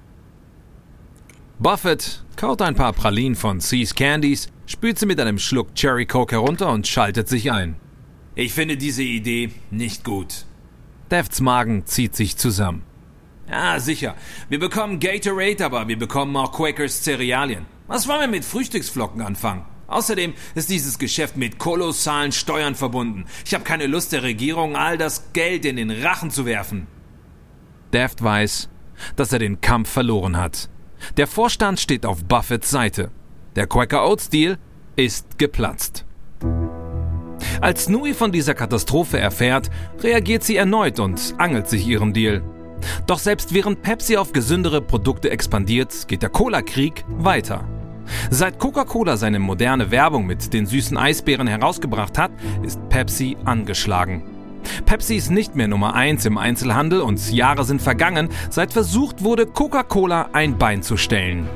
Buffett 1.59 2.23
kaut 2.35 2.61
ein 2.63 2.75
paar 2.75 2.93
Pralinen 2.93 3.35
von 3.35 3.59
Seas 3.59 3.93
Candies, 3.93 4.49
spült 4.65 4.97
sie 4.97 5.05
mit 5.05 5.19
einem 5.19 5.37
Schluck 5.37 5.75
Cherry 5.75 6.07
Coke 6.07 6.35
herunter 6.35 6.71
und 6.71 6.87
schaltet 6.87 7.29
sich 7.29 7.51
ein. 7.51 7.80
Ich 8.35 8.53
finde 8.53 8.77
diese 8.77 9.03
Idee 9.03 9.51
nicht 9.71 10.03
gut. 10.03 10.45
Defts 11.09 11.41
Magen 11.41 11.85
zieht 11.85 12.15
sich 12.15 12.38
zusammen. 12.38 12.83
Ja, 13.50 13.79
sicher. 13.79 14.15
Wir 14.47 14.59
bekommen 14.59 15.01
Gatorade, 15.01 15.65
aber 15.65 15.88
wir 15.89 16.00
bekommen 16.00 16.35
auch 16.38 16.53
Quakers 16.53 17.03
Cerealien. 17.03 17.65
Was 17.88 18.07
wollen 18.07 18.21
wir 18.21 18.27
mit 18.29 18.45
Frühstücksflocken 18.45 19.21
anfangen? 19.21 19.65
Außerdem 19.88 20.33
ist 20.55 20.69
dieses 20.69 20.97
Geschäft 20.97 21.35
mit 21.35 21.59
kolossalen 21.59 22.31
Steuern 22.31 22.75
verbunden. 22.75 23.25
Ich 23.45 23.53
habe 23.53 23.65
keine 23.65 23.88
Lust 23.88 24.13
der 24.13 24.23
Regierung, 24.23 24.77
all 24.77 24.97
das 24.97 25.33
Geld 25.33 25.65
in 25.65 25.75
den 25.75 25.91
Rachen 25.91 26.31
zu 26.31 26.45
werfen. 26.45 26.88
Daft 27.91 28.23
weiß, 28.23 28.69
dass 29.17 29.33
er 29.33 29.39
den 29.39 29.59
Kampf 29.59 29.89
verloren 29.89 30.38
hat. 30.38 30.69
Der 31.17 31.27
Vorstand 31.27 31.81
steht 31.81 32.05
auf 32.05 32.23
Buffetts 32.23 32.69
Seite. 32.69 33.11
Der 33.57 33.67
Quaker 33.67 34.07
Oats 34.07 34.29
Deal 34.29 34.57
ist 34.95 35.38
geplatzt. 35.38 36.05
Als 37.61 37.87
Nui 37.87 38.15
von 38.15 38.31
dieser 38.31 38.55
Katastrophe 38.55 39.19
erfährt, 39.19 39.69
reagiert 40.01 40.43
sie 40.43 40.55
erneut 40.55 40.99
und 40.99 41.35
angelt 41.37 41.69
sich 41.69 41.85
ihrem 41.85 42.11
Deal. 42.11 42.41
Doch 43.05 43.19
selbst 43.19 43.53
während 43.53 43.83
Pepsi 43.83 44.17
auf 44.17 44.33
gesündere 44.33 44.81
Produkte 44.81 45.29
expandiert, 45.29 46.07
geht 46.07 46.23
der 46.23 46.29
Cola-Krieg 46.29 47.05
weiter. 47.07 47.63
Seit 48.31 48.57
Coca-Cola 48.57 49.15
seine 49.15 49.37
moderne 49.37 49.91
Werbung 49.91 50.25
mit 50.25 50.53
den 50.53 50.65
süßen 50.65 50.97
Eisbären 50.97 51.45
herausgebracht 51.45 52.17
hat, 52.17 52.31
ist 52.63 52.79
Pepsi 52.89 53.37
angeschlagen. 53.45 54.23
Pepsi 54.87 55.15
ist 55.15 55.29
nicht 55.29 55.55
mehr 55.55 55.67
Nummer 55.67 55.93
1 55.93 56.25
im 56.25 56.39
Einzelhandel 56.39 57.01
und 57.01 57.31
Jahre 57.31 57.63
sind 57.63 57.81
vergangen, 57.81 58.29
seit 58.49 58.73
versucht 58.73 59.23
wurde, 59.23 59.45
Coca-Cola 59.45 60.29
ein 60.33 60.57
Bein 60.57 60.81
zu 60.81 60.97
stellen. 60.97 61.47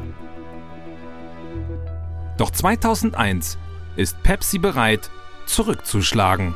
Doch 2.38 2.52
2001 2.52 3.58
ist 3.96 4.22
Pepsi 4.22 4.60
bereit, 4.60 5.10
zurückzuschlagen. 5.46 6.56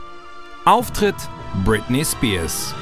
Auftritt 0.66 1.16
Britney 1.64 2.04
Spears. 2.06 2.74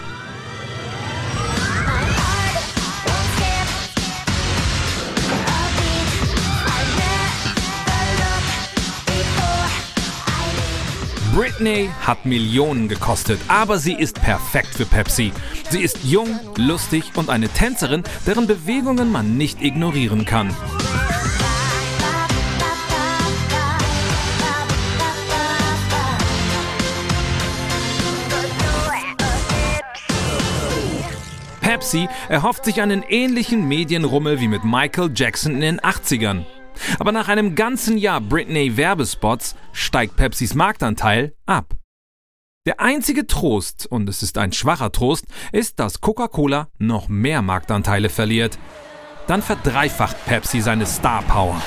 Britney 11.38 11.90
hat 12.02 12.26
Millionen 12.26 12.88
gekostet, 12.88 13.40
aber 13.48 13.78
sie 13.78 13.94
ist 13.94 14.20
perfekt 14.20 14.70
für 14.74 14.86
Pepsi. 14.86 15.32
Sie 15.70 15.82
ist 15.82 16.04
jung, 16.04 16.40
lustig 16.56 17.12
und 17.16 17.30
eine 17.30 17.48
Tänzerin, 17.48 18.04
deren 18.26 18.48
Bewegungen 18.48 19.12
man 19.12 19.38
nicht 19.38 19.62
ignorieren 19.62 20.26
kann. 20.26 20.56
Pepsi 31.88 32.10
erhofft 32.28 32.66
sich 32.66 32.82
einen 32.82 33.02
ähnlichen 33.02 33.66
Medienrummel 33.66 34.42
wie 34.42 34.50
mit 34.50 34.66
Michael 34.66 35.10
Jackson 35.16 35.54
in 35.54 35.62
den 35.62 35.80
80ern. 35.80 36.44
Aber 37.00 37.14
nach 37.14 37.30
einem 37.30 37.56
ganzen 37.56 37.98
Jahr 37.98 38.20
Britney-Werbespots 38.20 39.56
steigt 39.72 40.18
Pepsis 40.18 40.54
Marktanteil 40.54 41.34
ab. 41.46 41.76
Der 42.66 42.82
einzige 42.82 43.26
Trost, 43.26 43.88
und 43.90 44.10
es 44.10 44.22
ist 44.22 44.38
ein 44.38 44.52
schwacher 44.52 44.92
Trost, 44.92 45.28
ist, 45.54 45.80
dass 45.80 46.02
Coca-Cola 46.02 46.68
noch 46.78 47.08
mehr 47.08 47.42
Marktanteile 47.42 48.10
verliert. 48.10 48.60
Dann 49.28 49.42
verdreifacht 49.42 50.26
Pepsi 50.26 50.60
seine 50.60 50.86
Star 50.86 51.22
Power. 51.24 51.62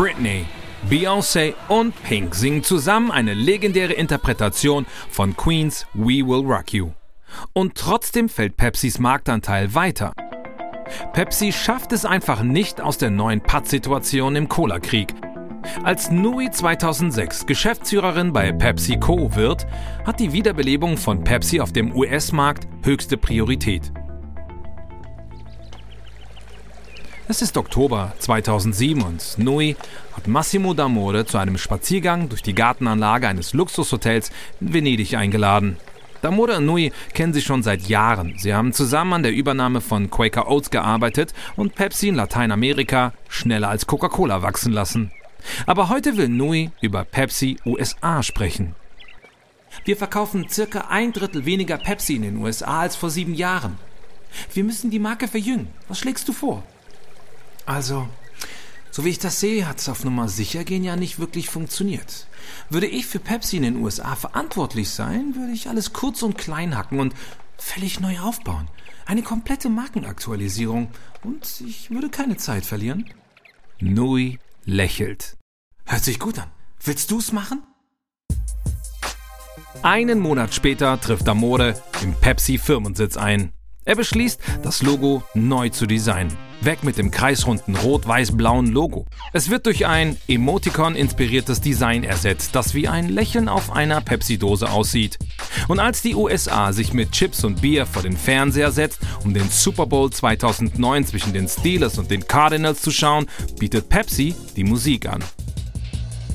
Britney, 0.00 0.46
Beyoncé 0.88 1.52
und 1.68 1.92
Pink 2.04 2.34
singen 2.34 2.62
zusammen 2.62 3.10
eine 3.10 3.34
legendäre 3.34 3.92
Interpretation 3.92 4.86
von 5.10 5.36
Queens 5.36 5.86
We 5.92 6.26
Will 6.26 6.50
Rock 6.50 6.72
You. 6.72 6.92
Und 7.52 7.74
trotzdem 7.74 8.30
fällt 8.30 8.56
Pepsis 8.56 8.98
Marktanteil 8.98 9.74
weiter. 9.74 10.14
Pepsi 11.12 11.52
schafft 11.52 11.92
es 11.92 12.06
einfach 12.06 12.42
nicht 12.42 12.80
aus 12.80 12.96
der 12.96 13.10
neuen 13.10 13.42
Pattsituation 13.42 14.36
im 14.36 14.48
Cola-Krieg. 14.48 15.12
Als 15.84 16.10
Nui 16.10 16.50
2006 16.50 17.44
Geschäftsführerin 17.44 18.32
bei 18.32 18.52
PepsiCo 18.52 19.36
wird, 19.36 19.66
hat 20.06 20.18
die 20.18 20.32
Wiederbelebung 20.32 20.96
von 20.96 21.22
Pepsi 21.24 21.60
auf 21.60 21.72
dem 21.72 21.94
US-Markt 21.94 22.66
höchste 22.84 23.18
Priorität. 23.18 23.92
Es 27.30 27.42
ist 27.42 27.56
Oktober 27.56 28.12
2007 28.18 29.02
und 29.02 29.38
Nui 29.38 29.76
hat 30.16 30.26
Massimo 30.26 30.72
D'Amore 30.72 31.26
zu 31.26 31.38
einem 31.38 31.58
Spaziergang 31.58 32.28
durch 32.28 32.42
die 32.42 32.56
Gartenanlage 32.56 33.28
eines 33.28 33.52
Luxushotels 33.52 34.32
in 34.60 34.74
Venedig 34.74 35.14
eingeladen. 35.14 35.76
D'Amore 36.24 36.56
und 36.56 36.66
Nui 36.66 36.90
kennen 37.14 37.32
sich 37.32 37.44
schon 37.44 37.62
seit 37.62 37.82
Jahren. 37.82 38.34
Sie 38.36 38.52
haben 38.52 38.72
zusammen 38.72 39.12
an 39.12 39.22
der 39.22 39.32
Übernahme 39.32 39.80
von 39.80 40.10
Quaker 40.10 40.50
Oats 40.50 40.70
gearbeitet 40.70 41.32
und 41.54 41.76
Pepsi 41.76 42.08
in 42.08 42.16
Lateinamerika 42.16 43.12
schneller 43.28 43.68
als 43.68 43.86
Coca-Cola 43.86 44.42
wachsen 44.42 44.72
lassen. 44.72 45.12
Aber 45.66 45.88
heute 45.88 46.16
will 46.16 46.28
Nui 46.28 46.72
über 46.80 47.04
Pepsi 47.04 47.58
USA 47.64 48.24
sprechen. 48.24 48.74
Wir 49.84 49.96
verkaufen 49.96 50.48
circa 50.48 50.88
ein 50.88 51.12
Drittel 51.12 51.44
weniger 51.44 51.78
Pepsi 51.78 52.16
in 52.16 52.22
den 52.22 52.38
USA 52.38 52.80
als 52.80 52.96
vor 52.96 53.08
sieben 53.08 53.34
Jahren. 53.34 53.78
Wir 54.52 54.64
müssen 54.64 54.90
die 54.90 54.98
Marke 54.98 55.28
verjüngen. 55.28 55.68
Was 55.86 56.00
schlägst 56.00 56.28
du 56.28 56.32
vor? 56.32 56.64
Also, 57.66 58.08
so 58.90 59.04
wie 59.04 59.10
ich 59.10 59.18
das 59.18 59.40
sehe, 59.40 59.68
hat 59.68 59.78
es 59.78 59.88
auf 59.88 60.04
Nummer 60.04 60.28
sicher 60.28 60.64
gehen 60.64 60.84
ja 60.84 60.96
nicht 60.96 61.18
wirklich 61.18 61.48
funktioniert. 61.48 62.26
Würde 62.68 62.86
ich 62.86 63.06
für 63.06 63.20
Pepsi 63.20 63.56
in 63.56 63.62
den 63.62 63.76
USA 63.76 64.16
verantwortlich 64.16 64.90
sein, 64.90 65.34
würde 65.36 65.52
ich 65.52 65.68
alles 65.68 65.92
kurz 65.92 66.22
und 66.22 66.36
klein 66.36 66.76
hacken 66.76 67.00
und 67.00 67.14
völlig 67.56 68.00
neu 68.00 68.18
aufbauen. 68.20 68.68
Eine 69.06 69.22
komplette 69.22 69.68
Markenaktualisierung. 69.68 70.88
Und 71.22 71.62
ich 71.66 71.90
würde 71.90 72.10
keine 72.10 72.36
Zeit 72.36 72.64
verlieren. 72.64 73.10
Nui 73.80 74.38
lächelt. 74.64 75.36
Hört 75.84 76.04
sich 76.04 76.18
gut 76.18 76.38
an. 76.38 76.50
Willst 76.82 77.10
du's 77.10 77.32
machen? 77.32 77.62
Einen 79.82 80.20
Monat 80.20 80.54
später 80.54 81.00
trifft 81.00 81.28
Amore 81.28 81.80
im 82.02 82.14
Pepsi-Firmensitz 82.14 83.16
ein. 83.16 83.52
Er 83.90 83.96
beschließt, 83.96 84.40
das 84.62 84.84
Logo 84.84 85.24
neu 85.34 85.68
zu 85.68 85.84
designen. 85.84 86.30
Weg 86.60 86.84
mit 86.84 86.96
dem 86.96 87.10
kreisrunden 87.10 87.74
rot-weiß-blauen 87.74 88.68
Logo. 88.68 89.04
Es 89.32 89.50
wird 89.50 89.66
durch 89.66 89.84
ein 89.84 90.16
Emoticon-inspiriertes 90.28 91.60
Design 91.60 92.04
ersetzt, 92.04 92.54
das 92.54 92.72
wie 92.74 92.86
ein 92.86 93.08
Lächeln 93.08 93.48
auf 93.48 93.72
einer 93.72 94.00
Pepsi-Dose 94.00 94.70
aussieht. 94.70 95.18
Und 95.66 95.80
als 95.80 96.02
die 96.02 96.14
USA 96.14 96.72
sich 96.72 96.92
mit 96.92 97.10
Chips 97.10 97.42
und 97.42 97.62
Bier 97.62 97.84
vor 97.84 98.02
den 98.02 98.16
Fernseher 98.16 98.70
setzt, 98.70 99.00
um 99.24 99.34
den 99.34 99.50
Super 99.50 99.86
Bowl 99.86 100.08
2009 100.08 101.06
zwischen 101.06 101.32
den 101.32 101.48
Steelers 101.48 101.98
und 101.98 102.12
den 102.12 102.28
Cardinals 102.28 102.82
zu 102.82 102.92
schauen, 102.92 103.26
bietet 103.58 103.88
Pepsi 103.88 104.36
die 104.54 104.62
Musik 104.62 105.08
an. 105.08 105.24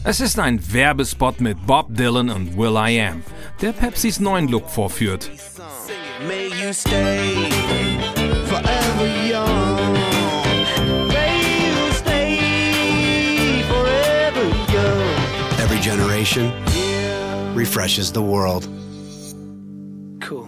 Es 0.03 0.19
ist 0.19 0.37
ein 0.39 0.59
Werbespot 0.73 1.39
mit 1.39 1.65
Bob 1.65 1.87
Dylan 1.95 2.29
und 2.29 2.57
Will 2.57 2.75
I 2.75 3.01
Am, 3.01 3.23
der 3.61 3.71
Pepsis 3.71 4.19
neuen 4.19 4.49
Look 4.49 4.69
vorführt. 4.69 5.31
May 6.21 6.47
you 6.47 6.71
stay 6.71 7.49
forever 8.47 9.07
young. 9.27 9.93
May 11.09 11.35
you 11.65 11.91
stay 11.91 13.61
forever 13.67 14.45
young. 14.71 15.59
Every 15.59 15.79
generation 15.79 16.53
refreshes 17.53 18.13
the 18.13 18.21
world. 18.21 18.67
Cool. 20.21 20.47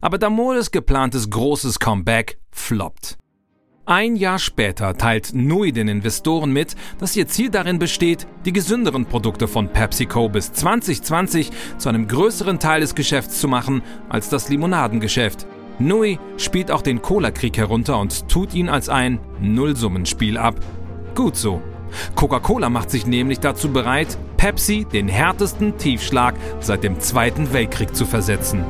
Aber 0.00 0.18
Damores 0.18 0.72
geplantes 0.72 1.30
großes 1.30 1.78
Comeback 1.78 2.38
floppt. 2.50 3.16
Ein 3.84 4.14
Jahr 4.14 4.38
später 4.38 4.96
teilt 4.96 5.34
Nui 5.34 5.72
den 5.72 5.88
Investoren 5.88 6.52
mit, 6.52 6.76
dass 7.00 7.16
ihr 7.16 7.26
Ziel 7.26 7.50
darin 7.50 7.80
besteht, 7.80 8.28
die 8.44 8.52
gesünderen 8.52 9.06
Produkte 9.06 9.48
von 9.48 9.70
PepsiCo 9.70 10.28
bis 10.28 10.52
2020 10.52 11.50
zu 11.78 11.88
einem 11.88 12.06
größeren 12.06 12.60
Teil 12.60 12.80
des 12.80 12.94
Geschäfts 12.94 13.40
zu 13.40 13.48
machen 13.48 13.82
als 14.08 14.28
das 14.28 14.48
Limonadengeschäft. 14.48 15.48
Nui 15.80 16.20
spielt 16.36 16.70
auch 16.70 16.82
den 16.82 17.02
Cola-Krieg 17.02 17.56
herunter 17.56 17.98
und 17.98 18.28
tut 18.28 18.54
ihn 18.54 18.68
als 18.68 18.88
ein 18.88 19.18
Nullsummenspiel 19.40 20.38
ab. 20.38 20.54
Gut 21.16 21.34
so. 21.34 21.60
Coca-Cola 22.14 22.70
macht 22.70 22.88
sich 22.88 23.04
nämlich 23.04 23.40
dazu 23.40 23.72
bereit, 23.72 24.16
Pepsi 24.36 24.86
den 24.92 25.08
härtesten 25.08 25.76
Tiefschlag 25.76 26.36
seit 26.60 26.84
dem 26.84 27.00
Zweiten 27.00 27.52
Weltkrieg 27.52 27.96
zu 27.96 28.06
versetzen. 28.06 28.64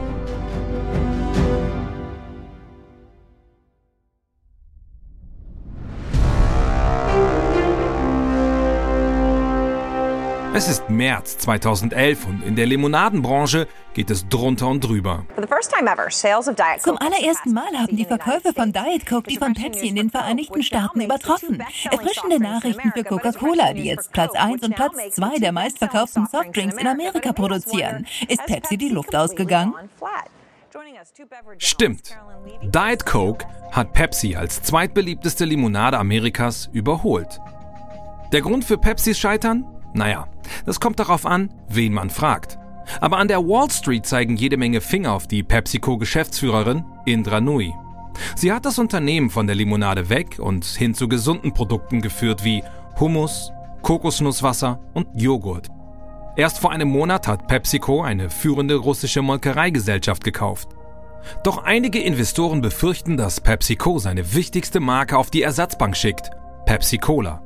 Es 10.54 10.68
ist 10.68 10.90
März 10.90 11.38
2011 11.38 12.26
und 12.26 12.42
in 12.42 12.56
der 12.56 12.66
Limonadenbranche 12.66 13.66
geht 13.94 14.10
es 14.10 14.28
drunter 14.28 14.68
und 14.68 14.84
drüber. 14.84 15.24
Zum 15.34 16.98
allerersten 16.98 17.52
Mal 17.54 17.72
haben 17.78 17.96
die 17.96 18.04
Verkäufe 18.04 18.52
von 18.52 18.70
Diet 18.70 19.06
Coke 19.06 19.30
die 19.30 19.38
von 19.38 19.54
Pepsi 19.54 19.88
in 19.88 19.96
den 19.96 20.10
Vereinigten 20.10 20.62
Staaten 20.62 21.00
übertroffen. 21.00 21.62
Erfrischende 21.90 22.38
Nachrichten 22.38 22.92
für 22.92 23.02
Coca-Cola, 23.02 23.72
die 23.72 23.84
jetzt 23.84 24.12
Platz 24.12 24.34
1 24.34 24.62
und 24.62 24.76
Platz 24.76 24.96
2 25.12 25.38
der 25.38 25.52
meistverkauften 25.52 26.26
Softdrinks 26.26 26.76
in 26.76 26.86
Amerika 26.86 27.32
produzieren. 27.32 28.06
Ist 28.28 28.44
Pepsi 28.44 28.76
die 28.76 28.90
Luft 28.90 29.16
ausgegangen? 29.16 29.72
Stimmt. 31.56 32.14
Diet 32.62 33.06
Coke 33.06 33.46
hat 33.70 33.94
Pepsi 33.94 34.36
als 34.36 34.62
zweitbeliebteste 34.62 35.46
Limonade 35.46 35.98
Amerikas 35.98 36.68
überholt. 36.74 37.40
Der 38.32 38.42
Grund 38.42 38.66
für 38.66 38.76
Pepsis 38.76 39.18
Scheitern? 39.18 39.81
Naja, 39.94 40.26
das 40.66 40.80
kommt 40.80 40.98
darauf 40.98 41.26
an, 41.26 41.52
wen 41.68 41.92
man 41.92 42.10
fragt. 42.10 42.58
Aber 43.00 43.18
an 43.18 43.28
der 43.28 43.46
Wall 43.46 43.70
Street 43.70 44.06
zeigen 44.06 44.36
jede 44.36 44.56
Menge 44.56 44.80
Finger 44.80 45.12
auf 45.12 45.26
die 45.26 45.42
PepsiCo-Geschäftsführerin 45.42 46.84
Indra 47.04 47.40
Nui. 47.40 47.72
Sie 48.36 48.52
hat 48.52 48.66
das 48.66 48.78
Unternehmen 48.78 49.30
von 49.30 49.46
der 49.46 49.56
Limonade 49.56 50.08
weg 50.08 50.38
und 50.38 50.64
hin 50.64 50.94
zu 50.94 51.08
gesunden 51.08 51.52
Produkten 51.52 52.00
geführt 52.02 52.44
wie 52.44 52.62
Hummus, 52.98 53.52
Kokosnusswasser 53.82 54.80
und 54.94 55.08
Joghurt. 55.14 55.68
Erst 56.36 56.58
vor 56.58 56.70
einem 56.72 56.88
Monat 56.88 57.28
hat 57.28 57.46
PepsiCo 57.46 58.02
eine 58.02 58.30
führende 58.30 58.76
russische 58.76 59.22
Molkereigesellschaft 59.22 60.24
gekauft. 60.24 60.68
Doch 61.44 61.62
einige 61.62 62.00
Investoren 62.00 62.62
befürchten, 62.62 63.16
dass 63.16 63.40
PepsiCo 63.40 63.98
seine 63.98 64.34
wichtigste 64.34 64.80
Marke 64.80 65.16
auf 65.16 65.30
die 65.30 65.42
Ersatzbank 65.42 65.96
schickt, 65.96 66.30
Pepsi 66.66 66.98
Cola. 66.98 67.42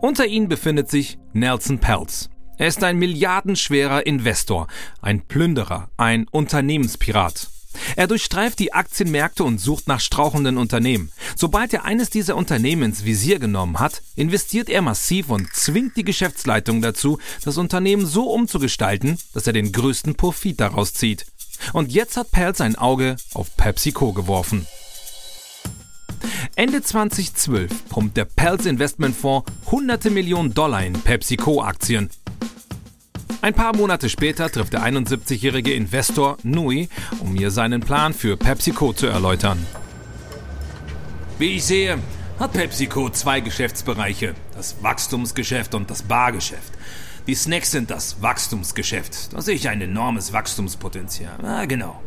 Unter 0.00 0.26
ihnen 0.26 0.48
befindet 0.48 0.90
sich 0.90 1.18
Nelson 1.32 1.78
Peltz. 1.78 2.28
Er 2.56 2.68
ist 2.68 2.84
ein 2.84 2.98
milliardenschwerer 2.98 4.06
Investor, 4.06 4.68
ein 5.02 5.22
Plünderer, 5.22 5.90
ein 5.96 6.26
Unternehmenspirat. 6.30 7.48
Er 7.96 8.06
durchstreift 8.06 8.58
die 8.60 8.72
Aktienmärkte 8.72 9.42
und 9.42 9.58
sucht 9.58 9.88
nach 9.88 10.00
strauchenden 10.00 10.58
Unternehmen. 10.58 11.10
Sobald 11.36 11.72
er 11.74 11.84
eines 11.84 12.10
dieser 12.10 12.36
Unternehmen 12.36 12.84
ins 12.84 13.04
Visier 13.04 13.38
genommen 13.38 13.80
hat, 13.80 14.02
investiert 14.14 14.68
er 14.68 14.82
massiv 14.82 15.30
und 15.30 15.52
zwingt 15.52 15.96
die 15.96 16.04
Geschäftsleitung 16.04 16.82
dazu, 16.82 17.18
das 17.44 17.58
Unternehmen 17.58 18.06
so 18.06 18.30
umzugestalten, 18.30 19.18
dass 19.32 19.46
er 19.46 19.52
den 19.52 19.72
größten 19.72 20.14
Profit 20.14 20.60
daraus 20.60 20.94
zieht. 20.94 21.26
Und 21.72 21.92
jetzt 21.92 22.16
hat 22.16 22.30
Pelz 22.30 22.60
ein 22.60 22.76
Auge 22.76 23.16
auf 23.32 23.56
PepsiCo 23.56 24.12
geworfen. 24.12 24.66
Ende 26.56 26.82
2012 26.82 27.88
pumpt 27.88 28.16
der 28.16 28.24
Pelz 28.24 28.66
Investmentfonds 28.66 29.50
hunderte 29.70 30.10
Millionen 30.10 30.54
Dollar 30.54 30.84
in 30.84 30.92
PepsiCo-Aktien. 30.92 32.10
Ein 33.42 33.54
paar 33.54 33.76
Monate 33.76 34.08
später 34.08 34.50
trifft 34.50 34.72
der 34.72 34.82
71-jährige 34.84 35.74
Investor 35.74 36.38
Nui, 36.42 36.88
um 37.20 37.36
ihr 37.36 37.50
seinen 37.50 37.80
Plan 37.80 38.14
für 38.14 38.36
PepsiCo 38.36 38.94
zu 38.94 39.06
erläutern. 39.06 39.58
Wie 41.38 41.56
ich 41.56 41.64
sehe, 41.64 41.98
hat 42.38 42.52
PepsiCo 42.52 43.10
zwei 43.10 43.40
Geschäftsbereiche, 43.40 44.34
das 44.54 44.82
Wachstumsgeschäft 44.82 45.74
und 45.74 45.90
das 45.90 46.02
Bargeschäft. 46.02 46.72
Die 47.26 47.34
Snacks 47.34 47.70
sind 47.70 47.90
das 47.90 48.22
Wachstumsgeschäft. 48.22 49.32
Da 49.32 49.40
sehe 49.40 49.54
ich 49.54 49.68
ein 49.68 49.80
enormes 49.80 50.32
Wachstumspotenzial. 50.32 51.38
Ah, 51.42 51.64
genau. 51.64 52.00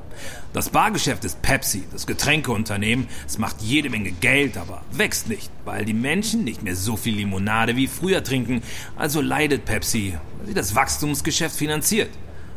Das 0.54 0.70
Bargeschäft 0.70 1.24
ist 1.26 1.42
Pepsi, 1.42 1.84
das 1.92 2.08
Getränkeunternehmen. 2.08 3.08
Es 3.26 3.38
macht 3.38 3.62
jede 3.62 3.90
Menge 3.90 4.12
Geld, 4.12 4.58
aber 4.58 4.82
wächst 4.92 5.30
nicht, 5.30 5.52
weil 5.66 5.86
die 5.86 5.94
Menschen 5.94 6.44
nicht 6.44 6.64
mehr 6.64 6.76
so 6.76 6.98
viel 6.98 7.16
Limonade 7.16 7.76
wie 7.76 7.88
früher 7.88 8.24
trinken. 8.24 8.62
Also 8.96 9.22
leidet 9.22 9.66
Pepsi, 9.66 10.16
weil 10.38 10.48
sie 10.48 10.54
das 10.54 10.76
Wachstumsgeschäft 10.76 11.56
finanziert. 11.56 12.10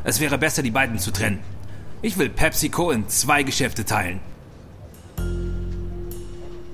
Es 0.05 0.21
wäre 0.21 0.39
besser, 0.39 0.63
die 0.63 0.71
beiden 0.71 0.99
zu 0.99 1.11
trennen. 1.11 1.41
Ich 2.03 2.17
will 2.17 2.31
PepsiCo 2.31 2.91
in 2.91 3.09
zwei 3.09 3.43
Geschäfte 3.43 3.85
teilen. 3.85 4.21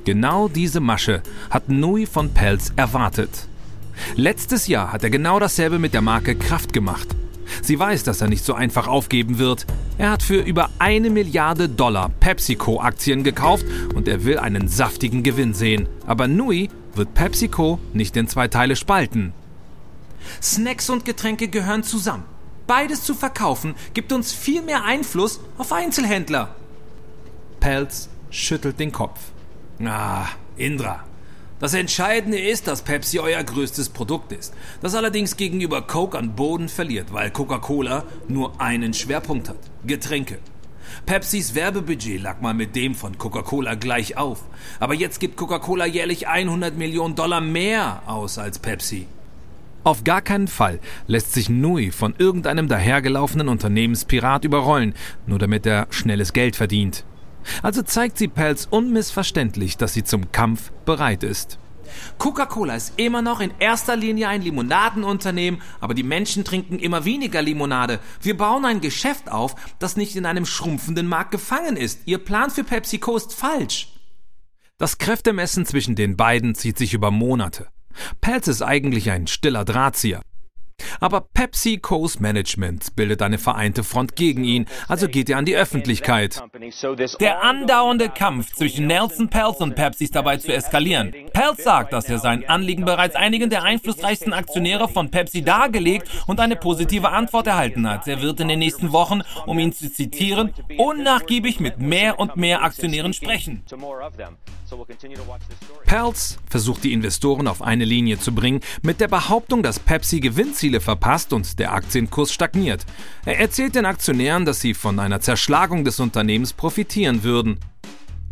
Genau 0.05 0.47
diese 0.47 0.79
Masche 0.79 1.23
hat 1.51 1.69
Nui 1.69 2.07
von 2.07 2.33
Pelz 2.33 2.73
erwartet. 2.77 3.49
Letztes 4.15 4.69
Jahr 4.69 4.93
hat 4.93 5.03
er 5.03 5.11
genau 5.11 5.41
dasselbe 5.41 5.81
mit 5.81 5.95
der 5.95 6.03
Marke 6.03 6.37
Kraft 6.37 6.73
gemacht. 6.73 7.09
Sie 7.63 7.79
weiß, 7.79 8.05
dass 8.05 8.21
er 8.21 8.29
nicht 8.29 8.45
so 8.45 8.55
einfach 8.55 8.89
aufgeben 8.89 9.39
wird. 9.39 9.67
Er 9.99 10.11
hat 10.11 10.23
für 10.23 10.41
über 10.41 10.71
eine 10.79 11.11
Milliarde 11.11 11.69
Dollar 11.69 12.11
PepsiCo-Aktien 12.21 13.25
gekauft 13.25 13.65
und 13.95 14.09
er 14.09 14.25
will 14.25 14.39
einen 14.39 14.69
saftigen 14.69 15.23
Gewinn 15.23 15.55
sehen. 15.55 15.89
Aber 16.07 16.29
Nui 16.29 16.69
wird 16.95 17.15
PepsiCo 17.15 17.79
nicht 17.93 18.17
in 18.17 18.29
zwei 18.29 18.49
Teile 18.49 18.77
spalten. 18.77 19.33
Snacks 20.43 20.91
und 20.91 21.05
Getränke 21.05 21.49
gehören 21.49 21.83
zusammen. 21.83 22.25
Beides 22.67 23.05
zu 23.05 23.15
verkaufen 23.15 23.75
gibt 23.95 24.13
uns 24.13 24.33
viel 24.33 24.63
mehr 24.63 24.85
Einfluss 24.85 25.41
auf 25.57 25.73
Einzelhändler. 25.73 26.55
Pelz 27.61 28.09
schüttelt 28.31 28.81
den 28.81 28.93
Kopf. 28.93 29.21
Ah, 29.85 30.27
Indra, 30.57 31.05
das 31.59 31.75
Entscheidende 31.75 32.39
ist, 32.39 32.67
dass 32.67 32.83
Pepsi 32.83 33.19
euer 33.19 33.43
größtes 33.43 33.89
Produkt 33.89 34.33
ist, 34.33 34.53
das 34.83 34.95
allerdings 34.95 35.37
gegenüber 35.37 35.83
Coke 35.83 36.19
an 36.19 36.37
Boden 36.37 36.69
verliert, 36.69 37.13
weil 37.13 37.31
Coca-Cola 37.31 38.05
nur 38.29 38.61
einen 38.61 38.93
Schwerpunkt 38.93 39.49
hat, 39.49 39.59
Getränke. 39.87 40.39
Pepsis 41.07 41.55
Werbebudget 41.55 42.23
lag 42.23 42.41
mal 42.41 42.55
mit 42.55 42.77
dem 42.77 42.95
von 42.95 43.17
Coca-Cola 43.19 43.75
gleich 43.75 44.17
auf, 44.17 44.45
aber 44.81 44.95
jetzt 44.95 45.19
gibt 45.19 45.37
Coca-Cola 45.37 45.87
jährlich 45.87 46.29
100 46.29 46.77
Millionen 46.77 47.15
Dollar 47.15 47.41
mehr 47.41 48.03
aus 48.07 48.39
als 48.39 48.59
Pepsi. 48.59 49.07
Auf 49.83 50.03
gar 50.03 50.21
keinen 50.21 50.49
Fall 50.49 50.81
lässt 51.07 51.33
sich 51.33 51.49
Nui 51.49 51.93
von 51.93 52.15
irgendeinem 52.19 52.67
dahergelaufenen 52.67 53.49
Unternehmenspirat 53.49 54.45
überrollen, 54.45 54.95
nur 55.27 55.39
damit 55.39 55.65
er 55.65 55.87
schnelles 55.91 56.33
Geld 56.33 56.57
verdient. 56.57 57.05
Also 57.63 57.83
zeigt 57.83 58.19
sie 58.19 58.29
Pelz 58.29 58.67
unmissverständlich, 58.71 59.77
dass 59.77 59.95
sie 59.95 60.05
zum 60.05 60.33
Kampf 60.33 60.73
bereit 60.85 61.23
ist. 61.23 61.59
Coca-Cola 62.19 62.75
ist 62.75 62.95
immer 62.97 63.23
noch 63.23 63.41
in 63.41 63.53
erster 63.59 63.97
Linie 63.97 64.29
ein 64.29 64.43
Limonadenunternehmen, 64.43 65.63
aber 65.81 65.95
die 65.95 66.03
Menschen 66.03 66.45
trinken 66.45 66.79
immer 66.79 67.05
weniger 67.05 67.43
Limonade. 67.43 68.01
Wir 68.21 68.37
bauen 68.37 68.65
ein 68.65 68.81
Geschäft 68.81 69.31
auf, 69.31 69.55
das 69.79 69.97
nicht 69.97 70.17
in 70.17 70.27
einem 70.27 70.47
schrumpfenden 70.47 71.07
Markt 71.07 71.31
gefangen 71.31 71.77
ist. 71.77 72.01
Ihr 72.07 72.19
Plan 72.19 72.51
für 72.51 72.65
PepsiCo 72.65 73.17
ist 73.17 73.35
falsch. 73.35 73.93
Das 74.79 74.99
Kräftemessen 74.99 75.65
zwischen 75.65 75.95
den 75.95 76.17
beiden 76.17 76.55
zieht 76.55 76.77
sich 76.77 76.93
über 76.93 77.11
Monate. 77.11 77.69
Pelz 78.21 78.47
ist 78.47 78.63
eigentlich 78.63 79.11
ein 79.11 79.27
stiller 79.27 79.65
Drahtzieher. 79.65 80.21
Aber 81.01 81.21
PepsiCo's 81.21 82.21
Management 82.21 82.97
bildet 82.97 83.23
eine 83.23 83.39
vereinte 83.39 83.85
Front 83.85 84.17
gegen 84.17 84.45
ihn, 84.45 84.67
also 84.89 85.09
geht 85.09 85.29
er 85.29 85.39
an 85.39 85.45
die 85.45 85.57
Öffentlichkeit. 85.57 86.43
Der 87.21 87.43
andauernde 87.43 88.09
Kampf 88.09 88.55
zwischen 88.55 88.87
Nelson 88.87 89.29
Peltz 89.29 89.61
und 89.61 89.75
Pepsi 89.75 90.05
ist 90.05 90.15
dabei 90.15 90.37
zu 90.39 90.53
eskalieren. 90.53 91.13
Peltz 91.33 91.65
sagt, 91.65 91.93
dass 91.93 92.07
er 92.07 92.19
sein 92.19 92.49
Anliegen 92.49 92.85
bereits 92.85 93.15
einigen 93.15 93.51
der 93.51 93.63
einflussreichsten 93.63 94.33
Aktionäre 94.33 94.89
von 94.89 95.11
Pepsi 95.11 95.43
dargelegt 95.43 96.09
und 96.27 96.41
eine 96.41 96.57
positive 96.57 97.11
Antwort 97.11 97.47
erhalten 97.47 97.89
hat. 97.89 98.07
Er 98.09 98.23
wird 98.23 98.41
in 98.41 98.49
den 98.49 98.59
nächsten 98.59 98.93
Wochen, 98.93 99.23
um 99.47 99.59
ihn 99.59 99.73
zu 99.73 99.93
zitieren, 99.93 100.53
unnachgiebig 100.77 101.61
mit 101.61 101.79
mehr 101.79 102.19
und 102.19 102.37
mehr 102.37 102.63
Aktionären 102.63 103.13
sprechen. 103.13 103.63
Peltz 105.87 106.39
versucht 106.51 106.83
die 106.83 106.93
Investoren 106.93 107.47
auf 107.47 107.63
eine 107.63 107.85
Linie 107.85 108.19
zu 108.19 108.35
bringen 108.35 108.61
mit 108.83 109.01
der 109.01 109.07
Behauptung, 109.07 109.63
dass 109.63 109.79
Pepsi 109.79 110.19
Gewinnziele 110.67 110.81
verpasst 110.81 111.33
und 111.33 111.59
der 111.59 111.73
Aktienkurs 111.73 112.33
stagniert. 112.33 112.85
Er 113.25 113.39
erzählt 113.39 113.75
den 113.75 113.87
Aktionären, 113.87 114.45
dass 114.45 114.61
sie 114.61 114.75
von 114.75 114.99
einer 114.99 115.21
Zerschlagung 115.21 115.85
des 115.85 116.01
Unternehmens 116.01 116.53
profitieren 116.53 117.23
würden. 117.23 117.59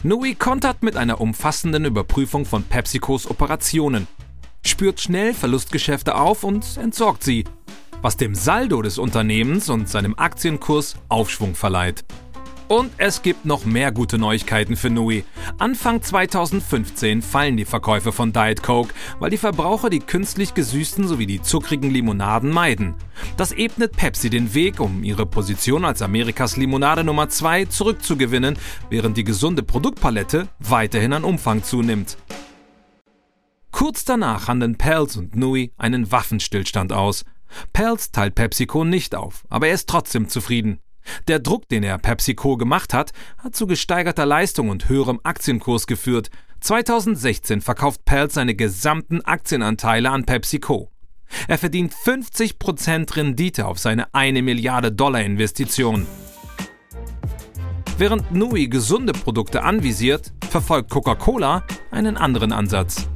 Nui 0.02 0.34
kontert 0.34 0.82
mit 0.82 0.96
einer 0.96 1.20
umfassenden 1.20 1.84
Überprüfung 1.84 2.44
von 2.44 2.64
PepsiCos 2.64 3.30
Operationen, 3.30 4.06
spürt 4.62 5.00
schnell 5.00 5.32
Verlustgeschäfte 5.32 6.16
auf 6.16 6.44
und 6.44 6.76
entsorgt 6.76 7.22
sie, 7.22 7.44
was 8.02 8.16
dem 8.16 8.34
Saldo 8.34 8.82
des 8.82 8.98
Unternehmens 8.98 9.70
und 9.70 9.88
seinem 9.88 10.14
Aktienkurs 10.18 10.96
Aufschwung 11.08 11.54
verleiht. 11.54 12.04
Und 12.68 12.92
es 12.96 13.20
gibt 13.20 13.44
noch 13.44 13.66
mehr 13.66 13.92
gute 13.92 14.16
Neuigkeiten 14.16 14.76
für 14.76 14.88
Nui. 14.88 15.24
Anfang 15.58 16.00
2015 16.00 17.20
fallen 17.20 17.58
die 17.58 17.66
Verkäufe 17.66 18.10
von 18.10 18.32
Diet 18.32 18.62
Coke, 18.62 18.94
weil 19.18 19.28
die 19.28 19.36
Verbraucher 19.36 19.90
die 19.90 20.00
künstlich 20.00 20.54
gesüßten 20.54 21.06
sowie 21.06 21.26
die 21.26 21.42
zuckrigen 21.42 21.90
Limonaden 21.90 22.50
meiden. 22.50 22.94
Das 23.36 23.52
ebnet 23.52 23.96
Pepsi 23.96 24.30
den 24.30 24.54
Weg, 24.54 24.80
um 24.80 25.04
ihre 25.04 25.26
Position 25.26 25.84
als 25.84 26.00
Amerikas 26.00 26.56
Limonade 26.56 27.04
Nummer 27.04 27.28
2 27.28 27.66
zurückzugewinnen, 27.66 28.56
während 28.88 29.18
die 29.18 29.24
gesunde 29.24 29.62
Produktpalette 29.62 30.48
weiterhin 30.58 31.12
an 31.12 31.24
Umfang 31.24 31.62
zunimmt. 31.62 32.16
Kurz 33.72 34.04
danach 34.04 34.48
handeln 34.48 34.78
Pels 34.78 35.16
und 35.16 35.36
Nui 35.36 35.72
einen 35.76 36.10
Waffenstillstand 36.10 36.92
aus. 36.92 37.24
Pels 37.72 38.10
teilt 38.10 38.34
PepsiCo 38.34 38.84
nicht 38.84 39.14
auf, 39.14 39.44
aber 39.50 39.68
er 39.68 39.74
ist 39.74 39.88
trotzdem 39.88 40.28
zufrieden. 40.28 40.78
Der 41.28 41.38
Druck, 41.38 41.68
den 41.68 41.82
er 41.82 41.98
PepsiCo 41.98 42.56
gemacht 42.56 42.94
hat, 42.94 43.12
hat 43.38 43.54
zu 43.54 43.66
gesteigerter 43.66 44.26
Leistung 44.26 44.68
und 44.68 44.88
höherem 44.88 45.20
Aktienkurs 45.22 45.86
geführt. 45.86 46.30
2016 46.60 47.60
verkauft 47.60 48.04
Pelz 48.04 48.34
seine 48.34 48.54
gesamten 48.54 49.20
Aktienanteile 49.22 50.10
an 50.10 50.24
PepsiCo. 50.24 50.90
Er 51.48 51.58
verdient 51.58 51.92
50% 51.92 53.16
Rendite 53.16 53.66
auf 53.66 53.78
seine 53.78 54.12
1 54.14 54.42
Milliarde 54.42 54.92
Dollar 54.92 55.22
Investition. 55.22 56.06
Während 57.96 58.32
Nui 58.32 58.68
gesunde 58.68 59.12
Produkte 59.12 59.62
anvisiert, 59.62 60.32
verfolgt 60.50 60.90
Coca-Cola 60.90 61.64
einen 61.90 62.16
anderen 62.16 62.52
Ansatz. 62.52 63.08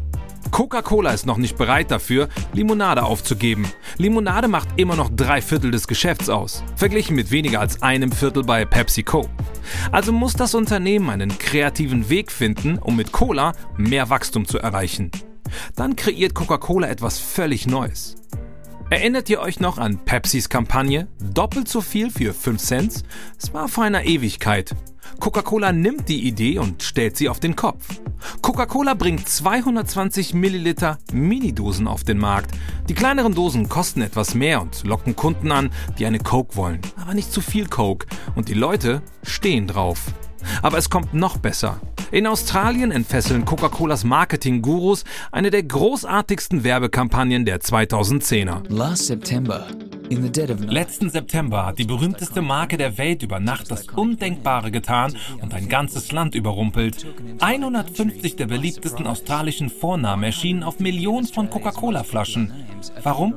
Coca-Cola 0.51 1.11
ist 1.11 1.27
noch 1.27 1.37
nicht 1.37 1.57
bereit 1.57 1.91
dafür, 1.91 2.29
Limonade 2.53 3.03
aufzugeben. 3.03 3.67
Limonade 3.97 4.49
macht 4.49 4.69
immer 4.77 4.97
noch 4.97 5.11
drei 5.15 5.43
Viertel 5.43 5.71
des 5.71 5.87
Geschäfts 5.87 6.29
aus, 6.29 6.65
verglichen 6.77 7.17
mit 7.17 7.31
weniger 7.31 7.61
als 7.61 7.83
einem 7.83 8.13
Viertel 8.13 8.43
bei 8.43 8.65
PepsiCo. 8.65 9.29
Also 9.93 10.13
muss 10.13 10.33
das 10.35 10.55
Unternehmen 10.55 11.11
einen 11.11 11.39
kreativen 11.39 12.09
Weg 12.09 12.33
finden, 12.33 12.79
um 12.79 12.97
mit 12.97 13.13
Cola 13.13 13.53
mehr 13.77 14.11
Wachstum 14.11 14.47
zu 14.47 14.59
erreichen. 14.59 15.11
Dann 15.77 15.97
kreiert 15.97 16.35
Coca-Cola 16.35 16.89
etwas 16.89 17.19
völlig 17.19 17.67
Neues. 17.67 18.17
Erinnert 18.91 19.29
ihr 19.29 19.41
euch 19.41 19.61
noch 19.61 19.77
an 19.77 19.99
Pepsis 19.99 20.49
Kampagne? 20.49 21.09
Doppelt 21.21 21.69
so 21.69 21.83
viel 21.83 22.11
für 22.11 22.33
5 22.33 22.61
Cent? 22.61 23.03
Es 23.39 23.53
war 23.53 23.69
vor 23.69 23.85
einer 23.85 24.05
Ewigkeit. 24.05 24.75
Coca-Cola 25.21 25.73
nimmt 25.73 26.09
die 26.09 26.27
Idee 26.27 26.59
und 26.59 26.83
stellt 26.83 27.17
sie 27.17 27.29
auf 27.29 27.41
den 27.41 27.57
Kopf. 27.57 28.01
Coca-Cola 28.41 28.95
bringt 28.95 29.29
220 29.29 30.33
Milliliter 30.33 30.99
Mini-Dosen 31.13 31.89
auf 31.89 32.05
den 32.05 32.19
Markt. 32.19 32.53
Die 32.89 32.95
kleineren 32.95 33.35
Dosen 33.35 33.69
kosten 33.69 34.01
etwas 34.01 34.35
mehr 34.35 34.63
und 34.63 34.85
locken 34.85 35.17
Kunden 35.17 35.51
an, 35.51 35.71
die 35.99 36.07
eine 36.07 36.21
Coke 36.21 36.57
wollen, 36.57 36.81
aber 36.97 37.15
nicht 37.15 37.33
zu 37.33 37.41
viel 37.41 37.67
Coke. 37.67 38.07
Und 38.37 38.49
die 38.49 38.55
Leute 38.55 39.03
stehen 39.23 39.67
drauf. 39.67 40.07
Aber 40.63 40.79
es 40.79 40.89
kommt 40.89 41.15
noch 41.15 41.37
besser. 41.37 41.81
In 42.11 42.27
Australien 42.27 42.91
entfesseln 42.91 43.45
Coca-Colas 43.45 44.05
Marketing-Gurus 44.05 45.05
eine 45.31 45.51
der 45.51 45.63
großartigsten 45.65 46.65
Werbekampagnen 46.65 47.45
der 47.45 47.61
2010er. 47.61 48.63
Last 48.69 49.07
September, 49.07 49.67
Letzten 50.11 51.11
September 51.11 51.67
hat 51.67 51.79
die 51.79 51.85
berühmteste 51.85 52.41
Marke 52.41 52.79
der 52.79 52.97
Welt 52.97 53.23
über 53.23 53.41
Nacht 53.41 53.71
das 53.71 53.89
Undenkbare 53.89 54.71
getan 54.71 55.15
und 55.43 55.53
ein 55.53 55.69
ganzes 55.69 56.13
Land 56.13 56.35
überrumpelt. 56.35 57.07
150 57.41 58.37
der 58.37 58.47
beliebtesten 58.47 59.07
australischen 59.07 59.69
Vornamen 59.69 60.25
erschienen 60.25 60.63
auf 60.63 60.81
Millionen 60.81 61.27
von 61.27 61.51
Coca-Cola-Flaschen. 61.51 62.53
Warum? 63.03 63.35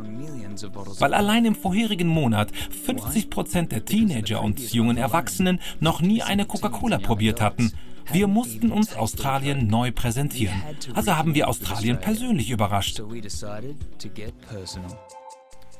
Weil 0.99 1.13
allein 1.13 1.45
im 1.45 1.55
vorherigen 1.55 2.07
Monat 2.07 2.51
50 2.85 3.29
Prozent 3.29 3.71
der 3.71 3.83
Teenager 3.83 4.41
und 4.41 4.59
jungen 4.73 4.97
Erwachsenen 4.97 5.59
noch 5.79 6.01
nie 6.01 6.21
eine 6.21 6.45
Coca-Cola 6.45 6.99
probiert 6.99 7.41
hatten. 7.41 7.73
Wir 8.11 8.27
mussten 8.27 8.71
uns 8.71 8.95
Australien 8.95 9.67
neu 9.67 9.91
präsentieren. 9.91 10.61
Also 10.93 11.17
haben 11.17 11.35
wir 11.35 11.47
Australien 11.47 11.99
persönlich 11.99 12.49
überrascht. 12.49 13.01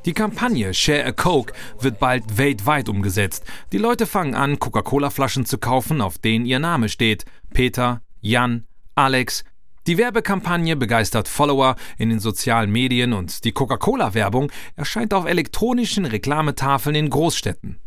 Die 0.06 0.14
Kampagne 0.14 0.74
Share 0.74 1.06
a 1.06 1.12
Coke 1.12 1.54
wird 1.80 2.00
bald 2.00 2.38
weltweit 2.40 2.90
umgesetzt. 2.90 3.46
Die 3.72 3.78
Leute 3.78 4.08
fangen 4.08 4.34
an, 4.34 4.58
Coca-Cola-Flaschen 4.58 5.46
zu 5.46 5.60
kaufen, 5.60 6.02
auf 6.02 6.18
denen 6.18 6.46
ihr 6.46 6.58
Name 6.58 6.90
steht. 6.90 7.26
Peter, 7.54 8.02
Jan, 8.20 8.66
Alex. 8.96 9.44
Die 9.86 10.00
Werbekampagne 10.00 10.76
begeistert 10.76 11.28
Follower 11.28 11.76
in 12.00 12.10
den 12.10 12.20
sozialen 12.20 12.72
Medien 12.72 13.14
und 13.14 13.44
die 13.44 13.52
Coca-Cola-Werbung 13.52 14.52
erscheint 14.76 15.14
auf 15.14 15.26
elektronischen 15.26 16.06
Reklametafeln 16.06 16.96
in 16.96 17.10
Großstädten. 17.10 17.78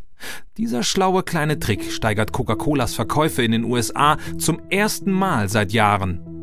Dieser 0.57 0.85
schlaue 0.85 1.24
kleine 1.24 1.59
Trick 1.59 1.90
steigert 1.90 2.33
Coca-Colas 2.33 2.94
Verkäufe 2.94 3.42
in 3.42 3.50
den 3.50 3.64
USA 3.64 4.18
zum 4.38 4.61
ersten 4.70 5.11
Mal 5.11 5.48
seit 5.48 5.72
Jahren. 5.72 6.34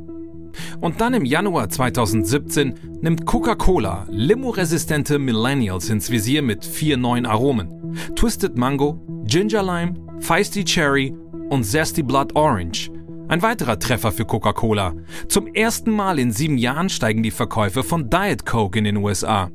Und 0.80 1.02
dann 1.02 1.14
im 1.14 1.26
Januar 1.26 1.70
2017 1.70 3.00
nimmt 3.02 3.26
Coca-Cola 3.26 4.06
limo-resistente 4.10 5.20
Millennials 5.20 5.90
ins 5.90 6.10
Visier 6.10 6.42
mit 6.42 6.66
vier 6.66 6.98
neuen 6.98 7.26
Aromen. 7.26 7.98
Twisted 8.16 8.58
Mango, 8.58 9.00
Ginger 9.26 9.64
Lime, 9.64 9.94
Feisty 10.20 10.64
Cherry 10.64 11.16
und 11.50 11.64
Zesty 11.64 12.04
Blood 12.04 12.36
Orange. 12.36 12.92
Ein 13.28 13.42
weiterer 13.42 13.80
Treffer 13.80 14.12
für 14.12 14.26
Coca-Cola. 14.26 14.94
Zum 15.30 15.48
ersten 15.48 15.92
Mal 15.92 16.20
in 16.20 16.32
sieben 16.32 16.58
Jahren 16.58 16.90
steigen 16.90 17.24
die 17.24 17.32
Verkäufe 17.32 17.84
von 17.84 18.10
Diet 18.10 18.46
Coke 18.46 18.78
in 18.78 18.84
den 18.84 18.98
USA. 18.98 19.50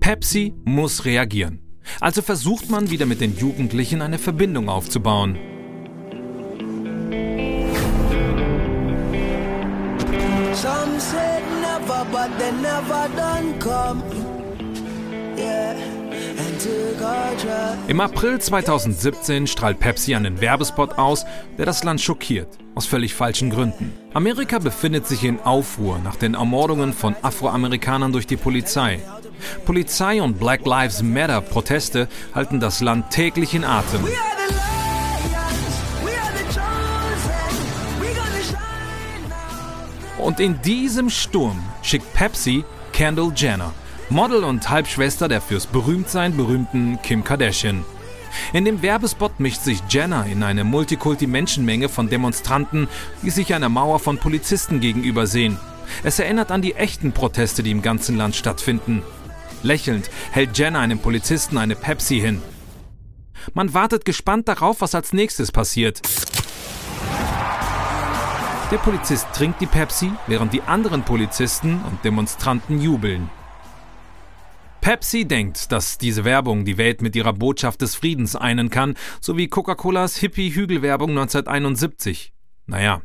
Pepsi 0.00 0.54
muss 0.64 1.04
reagieren. 1.04 1.60
Also 2.00 2.22
versucht 2.22 2.70
man 2.70 2.90
wieder 2.90 3.06
mit 3.06 3.20
den 3.20 3.36
Jugendlichen 3.36 4.02
eine 4.02 4.18
Verbindung 4.18 4.68
aufzubauen. 4.68 5.38
They 12.46 12.52
never 12.52 13.08
done 13.16 13.58
come. 13.58 14.02
Yeah. 15.36 15.96
Im 17.88 18.00
April 18.00 18.40
2017 18.40 19.46
strahlt 19.46 19.78
Pepsi 19.78 20.14
einen 20.14 20.40
Werbespot 20.40 20.98
aus, 20.98 21.24
der 21.58 21.66
das 21.66 21.84
Land 21.84 22.00
schockiert. 22.00 22.48
Aus 22.74 22.86
völlig 22.86 23.14
falschen 23.14 23.50
Gründen. 23.50 23.92
Amerika 24.14 24.58
befindet 24.58 25.06
sich 25.06 25.22
in 25.24 25.40
Aufruhr 25.40 25.98
nach 25.98 26.16
den 26.16 26.34
Ermordungen 26.34 26.92
von 26.92 27.14
Afroamerikanern 27.22 28.12
durch 28.12 28.26
die 28.26 28.36
Polizei. 28.36 29.00
Polizei 29.64 30.20
und 30.20 30.38
Black 30.38 30.66
Lives 30.66 31.02
Matter 31.02 31.40
Proteste 31.40 32.08
halten 32.34 32.58
das 32.58 32.80
Land 32.80 33.10
täglich 33.10 33.54
in 33.54 33.64
Atem. 33.64 34.04
Und 40.26 40.40
in 40.40 40.60
diesem 40.60 41.08
Sturm 41.08 41.62
schickt 41.82 42.12
Pepsi 42.12 42.64
Kendall 42.92 43.32
Jenner, 43.36 43.72
Model 44.10 44.42
und 44.42 44.68
Halbschwester 44.68 45.28
der 45.28 45.40
fürs 45.40 45.68
Berühmtsein 45.68 46.36
berühmten 46.36 46.98
Kim 47.00 47.22
Kardashian. 47.22 47.84
In 48.52 48.64
dem 48.64 48.82
Werbespot 48.82 49.38
mischt 49.38 49.60
sich 49.60 49.80
Jenner 49.88 50.26
in 50.26 50.42
eine 50.42 50.64
Multikulti-Menschenmenge 50.64 51.88
von 51.88 52.10
Demonstranten, 52.10 52.88
die 53.22 53.30
sich 53.30 53.54
einer 53.54 53.68
Mauer 53.68 54.00
von 54.00 54.18
Polizisten 54.18 54.80
gegenübersehen. 54.80 55.58
Es 56.02 56.18
erinnert 56.18 56.50
an 56.50 56.60
die 56.60 56.74
echten 56.74 57.12
Proteste, 57.12 57.62
die 57.62 57.70
im 57.70 57.80
ganzen 57.80 58.16
Land 58.16 58.34
stattfinden. 58.34 59.04
Lächelnd 59.62 60.10
hält 60.32 60.58
Jenna 60.58 60.80
einem 60.80 60.98
Polizisten 60.98 61.56
eine 61.56 61.76
Pepsi 61.76 62.18
hin. 62.18 62.42
Man 63.54 63.74
wartet 63.74 64.04
gespannt 64.04 64.48
darauf, 64.48 64.80
was 64.80 64.96
als 64.96 65.12
nächstes 65.12 65.52
passiert. 65.52 66.02
Der 68.72 68.78
Polizist 68.78 69.28
trinkt 69.32 69.60
die 69.60 69.66
Pepsi, 69.66 70.10
während 70.26 70.52
die 70.52 70.62
anderen 70.62 71.04
Polizisten 71.04 71.80
und 71.88 72.04
Demonstranten 72.04 72.80
jubeln. 72.80 73.30
Pepsi 74.80 75.24
denkt, 75.24 75.70
dass 75.70 75.98
diese 75.98 76.24
Werbung 76.24 76.64
die 76.64 76.76
Welt 76.76 77.00
mit 77.00 77.14
ihrer 77.14 77.32
Botschaft 77.32 77.80
des 77.80 77.94
Friedens 77.94 78.34
einen 78.34 78.68
kann, 78.68 78.94
so 79.20 79.36
wie 79.36 79.46
Coca-Colas 79.46 80.16
Hippie-Hügelwerbung 80.16 81.10
1971. 81.10 82.32
Naja, 82.66 83.02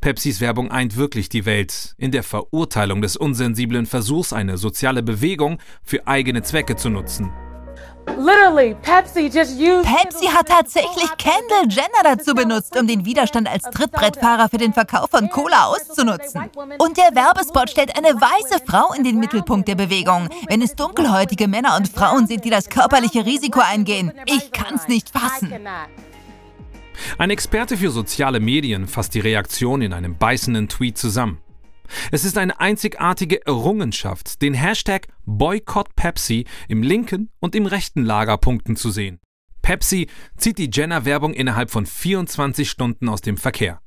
Pepsis 0.00 0.40
Werbung 0.40 0.70
eint 0.70 0.96
wirklich 0.96 1.28
die 1.28 1.44
Welt 1.44 1.96
in 1.98 2.12
der 2.12 2.22
Verurteilung 2.22 3.02
des 3.02 3.16
unsensiblen 3.16 3.86
Versuchs, 3.86 4.32
eine 4.32 4.58
soziale 4.58 5.02
Bewegung 5.02 5.58
für 5.82 6.06
eigene 6.06 6.42
Zwecke 6.42 6.76
zu 6.76 6.88
nutzen. 6.88 7.32
Pepsi 9.82 10.26
hat 10.26 10.48
tatsächlich 10.48 11.08
Kendall 11.18 11.68
Jenner 11.68 12.02
dazu 12.16 12.34
benutzt, 12.34 12.78
um 12.78 12.86
den 12.86 13.04
Widerstand 13.04 13.48
als 13.48 13.64
Trittbrettfahrer 13.64 14.48
für 14.48 14.58
den 14.58 14.72
Verkauf 14.72 15.10
von 15.10 15.28
Cola 15.30 15.66
auszunutzen. 15.66 16.42
Und 16.78 16.96
der 16.96 17.14
Werbespot 17.14 17.70
stellt 17.70 17.96
eine 17.96 18.14
weiße 18.14 18.62
Frau 18.66 18.92
in 18.92 19.04
den 19.04 19.18
Mittelpunkt 19.18 19.68
der 19.68 19.74
Bewegung, 19.74 20.28
wenn 20.48 20.62
es 20.62 20.74
dunkelhäutige 20.74 21.48
Männer 21.48 21.76
und 21.76 21.88
Frauen 21.88 22.26
sind, 22.26 22.44
die 22.44 22.50
das 22.50 22.68
körperliche 22.68 23.24
Risiko 23.24 23.60
eingehen. 23.60 24.12
Ich 24.26 24.52
kann's 24.52 24.88
nicht 24.88 25.10
fassen. 25.10 25.52
Ein 27.18 27.30
Experte 27.30 27.76
für 27.76 27.90
soziale 27.90 28.40
Medien 28.40 28.86
fasst 28.86 29.14
die 29.14 29.20
Reaktion 29.20 29.82
in 29.82 29.92
einem 29.92 30.16
beißenden 30.16 30.68
Tweet 30.68 30.98
zusammen. 30.98 31.38
Es 32.10 32.24
ist 32.24 32.38
eine 32.38 32.60
einzigartige 32.60 33.44
Errungenschaft, 33.46 34.42
den 34.42 34.54
Hashtag 34.54 35.08
Boycott 35.24 35.94
Pepsi 35.96 36.46
im 36.68 36.82
linken 36.82 37.30
und 37.40 37.54
im 37.54 37.66
rechten 37.66 38.04
Lagerpunkten 38.04 38.76
zu 38.76 38.90
sehen. 38.90 39.20
Pepsi 39.62 40.08
zieht 40.36 40.58
die 40.58 40.70
Jenner-Werbung 40.72 41.34
innerhalb 41.34 41.70
von 41.70 41.86
24 41.86 42.68
Stunden 42.68 43.08
aus 43.08 43.20
dem 43.20 43.36
Verkehr. 43.36 43.80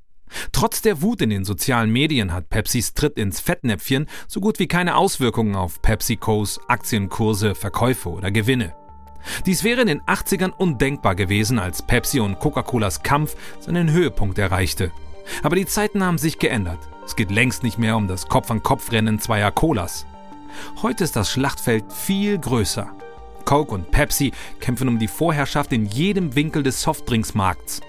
Trotz 0.51 0.81
der 0.81 1.01
Wut 1.01 1.21
in 1.21 1.29
den 1.29 1.45
sozialen 1.45 1.91
Medien 1.91 2.33
hat 2.33 2.49
Pepsis 2.49 2.93
Tritt 2.93 3.17
ins 3.17 3.39
Fettnäpfchen 3.39 4.07
so 4.27 4.39
gut 4.39 4.59
wie 4.59 4.67
keine 4.67 4.95
Auswirkungen 4.95 5.55
auf 5.55 5.81
PepsiCos 5.81 6.59
Aktienkurse, 6.67 7.55
Verkäufe 7.55 8.09
oder 8.09 8.31
Gewinne. 8.31 8.73
Dies 9.45 9.63
wäre 9.63 9.81
in 9.81 9.87
den 9.87 10.01
80ern 10.01 10.51
undenkbar 10.51 11.15
gewesen, 11.15 11.59
als 11.59 11.81
Pepsi 11.85 12.19
und 12.19 12.39
Coca-Colas 12.39 13.03
Kampf 13.03 13.35
seinen 13.59 13.91
Höhepunkt 13.91 14.37
erreichte. 14.37 14.91
Aber 15.41 15.55
die 15.55 15.65
Zeiten 15.65 16.03
haben 16.03 16.17
sich 16.17 16.39
geändert. 16.39 16.79
Es 17.05 17.15
geht 17.15 17.31
längst 17.31 17.63
nicht 17.63 17.77
mehr 17.77 17.97
um 17.97 18.07
das 18.07 18.27
Kopf-an-Kopf-Rennen 18.27 19.19
zweier 19.19 19.51
Colas. 19.51 20.05
Heute 20.81 21.03
ist 21.03 21.15
das 21.15 21.31
Schlachtfeld 21.31 21.91
viel 21.91 22.37
größer. 22.37 22.91
Coke 23.45 23.73
und 23.73 23.91
Pepsi 23.91 24.31
kämpfen 24.59 24.87
um 24.87 24.99
die 24.99 25.07
Vorherrschaft 25.07 25.73
in 25.73 25.85
jedem 25.85 26.35
Winkel 26.35 26.63
des 26.63 26.81
Softdrinksmarkts. 26.81 27.81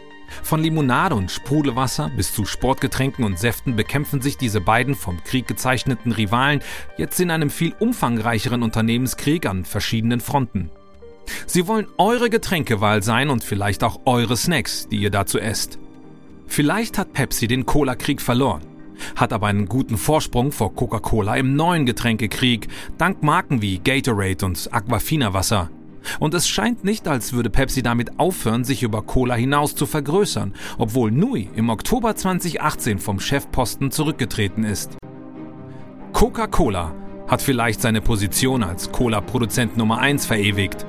Von 0.42 0.62
Limonade 0.62 1.14
und 1.14 1.30
Sprudelwasser 1.30 2.10
bis 2.16 2.34
zu 2.34 2.44
Sportgetränken 2.44 3.24
und 3.24 3.38
Säften 3.38 3.76
bekämpfen 3.76 4.20
sich 4.20 4.36
diese 4.36 4.60
beiden 4.60 4.94
vom 4.94 5.22
Krieg 5.22 5.46
gezeichneten 5.46 6.12
Rivalen 6.12 6.60
jetzt 6.96 7.20
in 7.20 7.30
einem 7.30 7.50
viel 7.50 7.74
umfangreicheren 7.78 8.62
Unternehmenskrieg 8.62 9.46
an 9.46 9.64
verschiedenen 9.64 10.20
Fronten. 10.20 10.70
Sie 11.46 11.66
wollen 11.66 11.86
eure 11.98 12.30
Getränkewahl 12.30 13.02
sein 13.02 13.30
und 13.30 13.44
vielleicht 13.44 13.84
auch 13.84 14.00
eure 14.04 14.36
Snacks, 14.36 14.88
die 14.88 14.96
ihr 14.96 15.10
dazu 15.10 15.38
esst. 15.38 15.78
Vielleicht 16.46 16.98
hat 16.98 17.12
Pepsi 17.12 17.46
den 17.46 17.66
Cola-Krieg 17.66 18.20
verloren 18.20 18.62
hat 19.16 19.32
aber 19.32 19.48
einen 19.48 19.66
guten 19.66 19.96
Vorsprung 19.96 20.52
vor 20.52 20.74
Coca-Cola 20.74 21.36
im 21.36 21.56
neuen 21.56 21.86
Getränkekrieg, 21.86 22.68
dank 22.98 23.22
Marken 23.22 23.62
wie 23.62 23.78
Gatorade 23.78 24.46
und 24.46 24.68
Aquafina 24.72 25.32
Wasser. 25.32 25.70
Und 26.20 26.34
es 26.34 26.48
scheint 26.48 26.84
nicht, 26.84 27.08
als 27.08 27.32
würde 27.32 27.48
Pepsi 27.48 27.82
damit 27.82 28.18
aufhören, 28.18 28.64
sich 28.64 28.82
über 28.82 29.02
Cola 29.02 29.34
hinaus 29.36 29.74
zu 29.74 29.86
vergrößern, 29.86 30.54
obwohl 30.76 31.10
Nui 31.10 31.48
im 31.56 31.70
Oktober 31.70 32.14
2018 32.14 32.98
vom 32.98 33.20
Chefposten 33.20 33.90
zurückgetreten 33.90 34.64
ist. 34.64 34.98
Coca-Cola 36.12 36.94
hat 37.26 37.40
vielleicht 37.40 37.80
seine 37.80 38.02
Position 38.02 38.62
als 38.62 38.92
Cola-Produzent 38.92 39.78
Nummer 39.78 39.98
1 39.98 40.26
verewigt. 40.26 40.84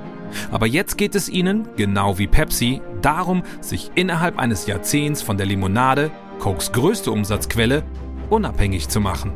Aber 0.51 0.67
jetzt 0.67 0.97
geht 0.97 1.15
es 1.15 1.29
ihnen, 1.29 1.69
genau 1.77 2.17
wie 2.17 2.27
Pepsi, 2.27 2.81
darum, 3.05 3.43
sich 3.61 3.91
innerhalb 3.95 4.39
eines 4.39 4.65
Jahrzehnts 4.65 5.21
von 5.21 5.37
der 5.37 5.45
Limonade, 5.45 6.11
Cokes 6.39 6.71
größte 6.71 7.11
Umsatzquelle, 7.11 7.83
unabhängig 8.29 8.89
zu 8.89 8.99
machen. 8.99 9.31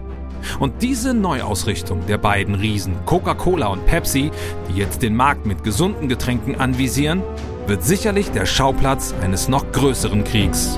Und 0.59 0.81
diese 0.81 1.13
Neuausrichtung 1.13 2.05
der 2.07 2.17
beiden 2.17 2.55
Riesen 2.55 2.95
Coca-Cola 3.05 3.67
und 3.67 3.85
Pepsi, 3.85 4.31
die 4.69 4.77
jetzt 4.77 5.01
den 5.01 5.15
Markt 5.15 5.45
mit 5.45 5.63
gesunden 5.63 6.07
Getränken 6.07 6.59
anvisieren, 6.59 7.21
wird 7.67 7.83
sicherlich 7.83 8.31
der 8.31 8.45
Schauplatz 8.45 9.13
eines 9.21 9.47
noch 9.47 9.71
größeren 9.71 10.23
Kriegs. 10.23 10.77